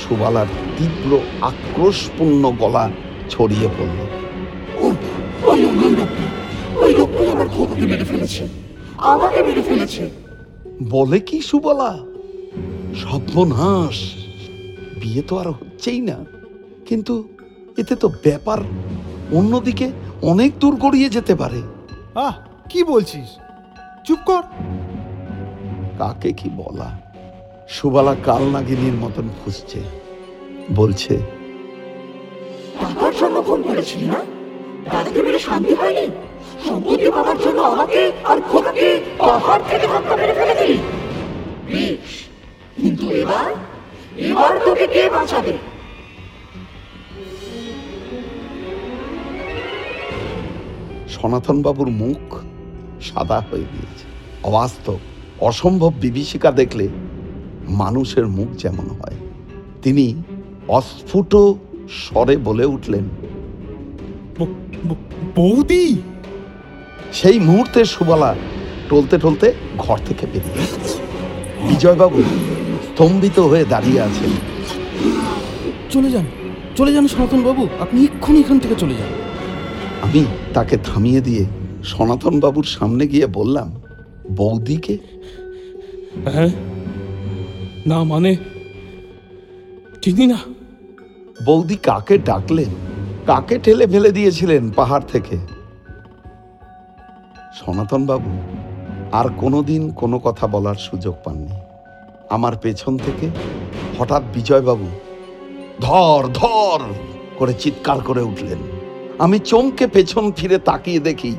সুবালার 0.03 0.49
তীব্র 0.77 1.11
আক্রোশপূর্ণ 1.41 2.43
গলা 2.59 2.85
ছড়িয়ে 3.29 3.69
পড়ল। 3.77 3.99
বলে 10.89 11.19
কি 11.19 11.41
সুবলা? 11.41 11.91
সর্বনাশ। 13.03 14.15
বিয়ে 14.99 15.21
তো 15.21 15.37
আর 15.37 15.49
হচ্ছেই 15.49 16.01
না। 16.01 16.25
কিন্তু 16.85 17.27
এতে 17.77 17.95
তো 17.95 18.09
ব্যাপার 18.09 18.57
অন্যদিকে 19.31 19.91
অনেক 20.21 20.59
দূর 20.59 20.75
গড়িয়ে 20.75 21.09
যেতে 21.09 21.35
পারে। 21.35 21.61
আহ 22.15 22.33
কি 22.69 22.83
বলছিস? 22.83 23.37
চুপ 24.07 24.19
কর। 24.25 24.43
কাকে 25.97 26.33
কি 26.33 26.49
বলা? 26.55 27.01
সুবালা 27.69 28.15
কাল 28.23 28.43
নাগিনীর 28.43 28.93
মতন 28.93 29.29
খুঁজছে। 29.45 29.81
বলছে 30.75 31.17
টাকার 32.81 33.13
জন্য 33.19 33.43
ফোন 33.43 33.61
করেছিলি 33.61 34.05
না? 34.05 34.19
দাদাকে 34.91 35.21
মেরে 35.21 35.39
শান্তি 35.39 35.75
পাইনি 35.75 36.07
সম্পত্তি 36.69 37.11
পাওয়ার 37.11 37.37
জন্য 37.37 37.61
আমাকে 37.61 38.11
আর 38.23 38.41
খোকাকে 38.51 39.01
পাহাড় 39.17 39.63
থেকে 39.69 39.87
ধাক্কা 39.87 40.15
মেরে 40.15 40.33
ফেলে 40.33 40.55
দিলি। 40.55 40.77
বেশ 41.67 42.24
কিন্তু 42.81 43.05
এবার 43.11 43.55
এবার 44.17 44.59
তোকে 44.65 44.87
কে 44.87 45.09
বাঁচাবে? 45.09 45.57
সনাতন 51.09 51.61
বাবুর 51.61 51.87
মুখ 51.87 52.35
সাদা 53.01 53.39
হয়ে 53.39 53.65
গিয়েছে। 53.73 54.05
অবাস্তব 54.43 54.97
অসম্ভব 55.39 55.93
বিভীষিকা 56.01 56.51
দেখলে 56.51 56.87
মানুষের 57.67 58.27
মুখ 58.27 58.47
যেমন 58.57 58.87
হয়। 58.89 59.17
তিনি 59.83 60.23
অস্ফুট 60.67 61.35
স্বরে 61.89 62.37
বলে 62.37 62.65
উঠলেন 62.65 63.09
বৌদি! 65.35 65.97
সেই 67.13 67.39
মুহূর্তে 67.39 67.85
সুবালা 67.85 68.35
টলতে 68.89 69.17
টলতে 69.17 69.53
ঘর 69.77 69.97
থেকে 70.05 70.27
বেরিয়ে 70.33 70.67
বিজয়বাবু 71.67 72.23
স্তম্ভিত 72.95 73.39
হয়ে 73.39 73.65
দাঁড়িয়ে 73.65 74.01
আছেন। 74.01 74.31
চলে 75.89 76.11
যান 76.11 76.25
চলে 76.75 76.93
যান 76.93 77.07
সনাতন 77.07 77.43
বাবু 77.43 77.67
আপনি 77.79 78.03
এক্ষুনি 78.03 78.39
এখান 78.39 78.59
থেকে 78.59 78.75
চলে 78.75 78.93
যান। 78.93 79.11
আমি 80.01 80.25
তাকে 80.53 80.77
থামিয়ে 80.77 81.21
দিয়ে 81.21 81.45
সনাতন 81.83 82.39
বাবুর 82.39 82.63
সামনে 82.63 83.07
গিয়ে 83.07 83.27
বললাম 83.27 83.73
বৌদিকে? 84.37 84.97
হ্যাঁ? 86.33 86.49
না 87.85 88.03
মানে? 88.03 88.35
চিনি 90.01 90.27
না 90.27 90.37
বৌদি 91.45 91.75
কাকে 91.75 92.17
ডাকলেন? 92.17 92.69
কাকে 93.25 93.59
ঠেলে 93.59 93.87
ফেলে 93.87 94.11
দিয়েছিলেন 94.11 94.71
পাহাড় 94.71 95.03
থেকে? 95.11 95.37
সনাতন 97.53 98.05
বাবু 98.05 98.37
আর 99.11 99.25
কোনোদিন 99.37 99.91
কোনো 99.91 100.19
কথা 100.19 100.47
বলার 100.47 100.75
সুযোগ 100.75 101.15
পাননি। 101.23 101.64
আমার 102.29 102.57
পেছন 102.57 102.97
থেকে 102.97 103.29
হঠাৎ 103.99 104.23
বিজয়বাবু 104.33 104.87
ধর 105.81 106.27
ধর 106.33 106.79
করে 107.37 107.53
চিৎকার 107.53 108.01
করে 108.01 108.21
উঠলেন। 108.21 108.57
আমি 109.19 109.39
চমকে 109.39 109.87
পেছন 109.87 110.31
ফিরে 110.31 110.57
তাকিয়ে 110.57 110.99
দেখি 110.99 111.35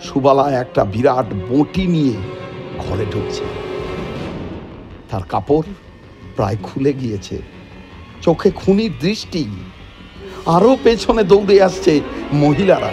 সুবালা 0.00 0.50
একটা 0.50 0.84
বিরাট 0.84 1.26
বঁটি 1.50 1.86
নিয়ে 1.86 2.12
ঘরে 2.78 3.06
ঢুকছে। 3.10 3.44
তার 5.10 5.22
কাপড় 5.28 5.68
প্রায় 6.36 6.56
খুলে 6.62 6.92
গিয়েছে। 6.92 7.42
চোখে 8.22 8.50
খুনির 8.50 8.92
দৃষ্টি। 9.00 9.44
আরও 10.46 10.76
পেছনে 10.84 11.22
দৌড়ে 11.22 11.62
আসছে 11.62 12.00
মহিলারা। 12.32 12.92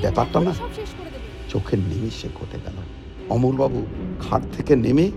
ব্যাপারটা 0.00 0.40
না, 0.40 0.52
চোখের 1.48 1.78
নিমিষে 1.78 2.28
ঘটে 2.34 2.58
গেল। 2.64 3.01
অমরবাবু 3.30 3.86
খাট 4.20 4.42
থেকে 4.56 4.76
নেমে 4.76 5.10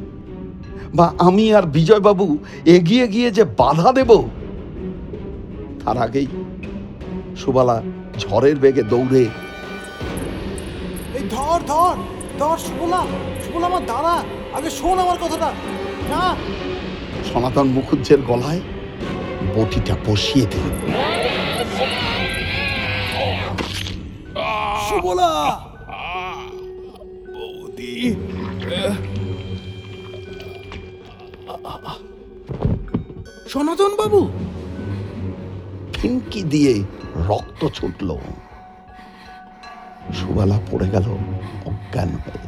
বা 0.96 1.14
আমি 1.20 1.54
আর 1.54 1.66
বিজয়বাবু 1.66 2.38
এগিয়ে 2.66 3.08
গিয়ে 3.08 3.32
যে 3.32 3.44
বাধা 3.44 3.92
দেব? 3.92 4.24
তার 5.86 5.98
আগেই 5.98 6.28
সুবালা 7.36 7.82
ঝড়ের 8.20 8.56
বেগে 8.56 8.84
দৌড়ে 8.84 9.26
এই 11.16 11.24
ধর 11.30 11.60
ধর 11.68 11.96
ধর 12.40 12.58
সুবলা 12.58 13.06
সুবলা 13.46 13.66
আমার 13.68 13.86
দাঁড়া 13.86 14.24
আগে 14.54 14.70
শোন 14.70 15.00
আমার 15.00 15.18
কথাটা 15.22 15.54
না? 16.10 16.36
সনাতন 17.34 17.68
মুখুজ্জের 17.68 18.22
গলায় 18.22 18.62
বটিটা 19.56 19.96
বসিয়ে 20.06 20.46
দিল। 20.46 20.68
সুবলা! 24.90 25.32
সনাতন 33.52 33.92
বাবু 33.98 34.22
ফিনকি 35.94 36.42
দিয়ে 36.44 36.74
রক্ত 37.30 37.62
ছুটল। 37.68 38.10
সুবালা 40.14 40.58
পড়ে 40.72 40.88
গেল 40.90 41.08
অজ্ঞান 41.66 42.10
হয়ে। 42.24 42.44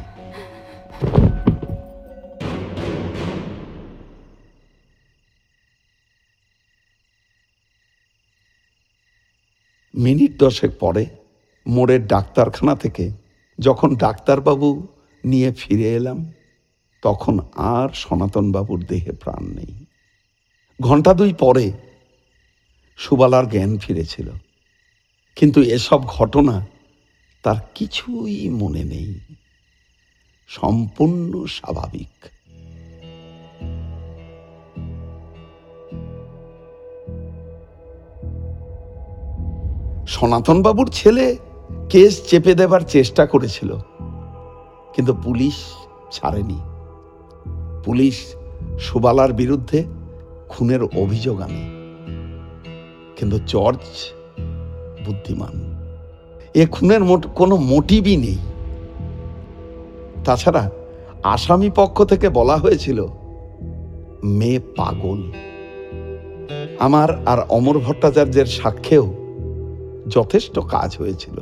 মিনিট 9.94 10.32
দশেক 10.38 10.72
পরে 10.80 11.06
মোড়ের 11.66 12.06
ডাক্তারখানা 12.06 12.74
থেকে 12.74 13.04
যখন 13.58 13.96
ডাক্তারবাবু 13.96 14.68
নিয়ে 15.24 15.52
ফিরে 15.52 15.94
এলাম। 15.94 16.32
তখন 17.02 17.38
আর 17.56 17.88
সনাতনবাবুর 17.94 18.84
দেহে 18.84 19.12
প্রাণ 19.12 19.44
নেই। 19.44 19.84
ঘণ্টা 20.80 21.14
দুই 21.14 21.32
পরে 21.32 21.72
সুবালার 22.96 23.48
জ্ঞান 23.48 23.78
ফিরেছিল। 23.78 24.30
কিন্তু 25.36 25.62
এসব 25.62 26.02
ঘটনা 26.02 26.66
তার 27.42 27.56
কিছুই 27.74 28.48
মনে 28.48 28.84
নেই। 28.84 29.18
সম্পূর্ণ 30.48 31.46
স্বাভাবিক। 31.46 32.24
সনাতনবাবুর 40.08 40.90
ছেলে 40.90 41.36
কেস 41.90 42.30
চেপে 42.30 42.54
দেবার 42.54 42.80
চেষ্টা 42.80 43.26
করেছিল। 43.26 43.78
কিন্তু 44.98 45.14
পুলিশ 45.24 45.54
ছাড়েনি। 46.12 46.60
পুলিশ 47.84 48.34
সুবালার 48.78 49.32
বিরুদ্ধে 49.32 49.84
খুনের 50.48 50.82
অভিযোগ 50.82 51.40
আনে। 51.40 51.70
কিন্তু 53.16 53.38
জর্জ 53.46 53.78
বুদ্ধিমান। 55.06 55.74
এ 56.54 56.66
খুনের 56.66 57.00
কোনো 57.34 57.56
মোটিভই 57.56 58.16
নেই। 58.16 58.38
তাছাড়া 60.24 60.70
আসামি 61.22 61.70
পক্ষ 61.70 62.04
থেকে 62.04 62.28
বলা 62.28 62.56
হয়েছিল 62.56 63.06
মেয়ে 64.24 64.60
পাগল। 64.76 65.32
আমার 66.78 67.28
আর 67.28 67.38
অমর 67.48 67.78
ভট্টাচার্যের 67.78 68.46
সাক্ষ্যেও 68.46 69.14
যথেষ্ট 70.08 70.58
কাজ 70.58 70.96
হয়েছিল। 70.98 71.40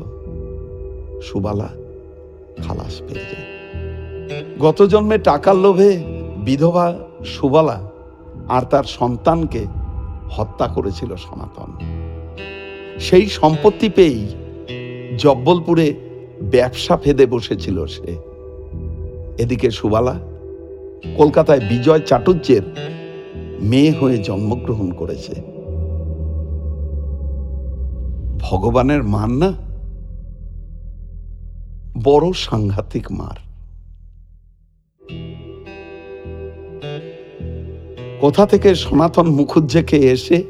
সুবালা 1.22 1.86
খালাস 2.62 3.02
পেয়ে 3.08 3.24
যায়। 3.30 3.46
গত 4.58 4.82
জন্মে 4.82 5.18
টাকার 5.18 5.56
লোভে 5.56 6.02
বিধবা 6.38 6.98
সুবালা 7.24 7.90
আর 8.48 8.62
তার 8.62 8.84
সন্তানকে 8.84 9.66
হত্যা 10.30 10.66
করেছিল 10.66 11.16
সনাতন। 11.16 11.70
সেই 12.98 13.26
সম্পত্তি 13.26 13.88
পেয়েই 13.88 14.28
জব্বলপুরে 15.18 15.94
ব্যবসা 16.42 16.96
ফেদে 16.96 17.26
বসেছিল 17.26 17.86
সে। 17.86 18.16
এদিকে 19.38 19.70
সুবালা 19.70 20.20
কলকাতায় 21.16 21.60
বিজয় 21.60 22.00
চাটুর্যের 22.00 22.62
মেয়ে 23.60 23.92
হয়ে 23.92 24.18
জন্মগ্রহণ 24.18 24.90
করেছে। 24.90 25.34
ভগবানের 28.40 29.02
মান 29.02 29.30
না? 29.30 29.65
বড় 32.05 32.32
সাংঘাতিক 32.32 33.12
মার। 33.12 33.38
কোথা 38.20 38.47
থেকে 38.47 38.74
সনাতন 38.74 39.26
মুখুজ্জেকে 39.26 39.97
এসে 39.97 40.44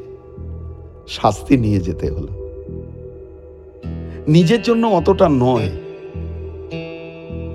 শাস্তি 1.07 1.57
নিয়ে 1.57 1.79
যেতে 1.79 2.11
হলো? 2.11 2.33
নিজের 4.27 4.61
জন্য 4.61 4.87
অতটা 4.87 5.29
নয়, 5.29 5.71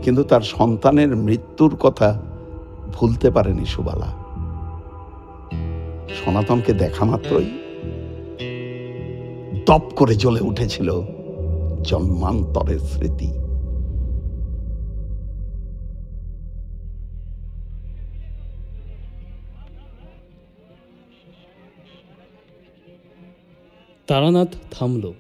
কিন্তু 0.03 0.23
তার 0.25 0.41
সন্তানের 0.41 1.17
মৃত্যুর 1.17 1.77
কথা 1.77 2.23
ভুলতে 2.93 3.31
পারেনি 3.31 3.65
সুবালা। 3.65 4.11
সনাতনকে 6.21 6.73
দেখা 6.73 7.05
মাত্রই 7.05 7.51
দপ 9.67 9.83
করে 9.97 10.15
জ্বলে 10.15 10.41
উঠেছিল 10.41 11.01
জন্মান্তরের 11.83 12.79
স্মৃতি। 12.79 13.42
তারানাথ 24.13 24.55
থামল। 24.71 25.13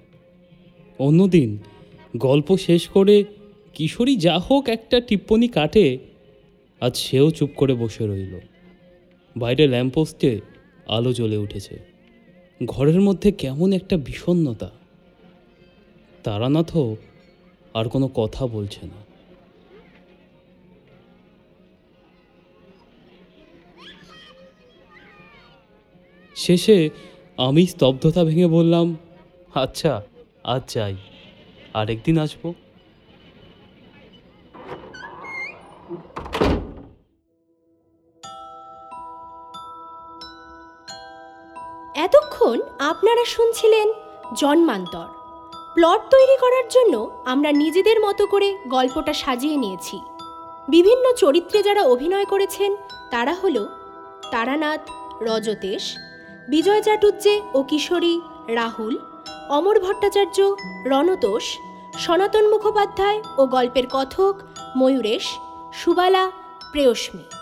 অন্যদিন 0.98 1.58
গল্প 2.16 2.56
শেষ 2.56 2.88
করে 2.88 3.24
কিশোরী 3.74 4.16
যা 4.16 4.38
হোক 4.38 4.68
একটা 4.68 5.00
টিপ্পনি 5.00 5.48
কাটে, 5.48 5.98
আজ 6.80 6.96
সেও 6.96 7.30
চুপ 7.30 7.50
করে 7.56 7.74
বসে 7.74 8.06
রইল। 8.06 8.38
বাইরে 9.36 9.66
ল্যাম্পপোস্টে 9.66 10.40
আলো 10.86 11.12
জ্বলে 11.12 11.36
উঠেছে। 11.36 11.78
ঘরের 12.66 13.00
মধ্যে 13.00 13.32
কেমন 13.32 13.72
একটা 13.72 13.96
বিষণ্ণতা। 13.96 14.70
তারানাথও 16.24 16.96
আর 17.74 17.88
কোনো 17.88 18.08
কথা 18.08 18.46
বলছে 18.46 18.86
না। 18.86 19.12
শেষে 26.36 26.90
আমি 27.38 27.66
স্তব্ধতা 27.66 28.24
ভেঙে 28.24 28.46
বললাম 28.46 28.96
আচ্ছা 29.54 30.02
আজ 30.44 30.74
যাই। 30.74 30.96
আরেকদিন 31.74 32.18
আসব। 32.18 32.52
এতক্ষণ 41.94 42.60
আপনারা 42.78 43.24
শুনছিলেন 43.24 43.92
জন্মান্তর। 44.36 45.06
প্লট 45.74 46.00
তৈরি 46.10 46.36
করার 46.38 46.64
জন্য 46.70 47.22
আমরা 47.24 47.52
নিজেদের 47.52 48.00
মতো 48.00 48.26
করে 48.26 48.58
গল্পটা 48.68 49.12
সাজিয়ে 49.12 49.56
নিয়েছি। 49.56 50.00
বিভিন্ন 50.70 51.12
চরিত্রে 51.12 51.62
যারা 51.62 51.82
অভিনয় 51.82 52.24
করেছেন, 52.24 52.76
তারা 53.10 53.34
হল 53.34 53.66
তারানাথ, 54.30 54.80
রজতেশ 55.22 55.98
বিজয় 56.48 56.82
চাটুর্যে 56.82 57.40
ও 57.54 57.62
কিশোরী 57.62 58.20
রাহুল, 58.48 58.94
অমর 59.48 59.80
ভট্টাচার্য, 59.80 60.38
রণতোষ, 60.84 61.44
সনাতন 61.98 62.44
মুখোপাধ্যায় 62.50 63.22
ও 63.38 63.46
গল্পের 63.46 63.86
কথক 63.90 64.34
ময়ূরেশ, 64.76 65.38
সুবালা, 65.72 66.30
প্রেয়স্মী। 66.72 67.41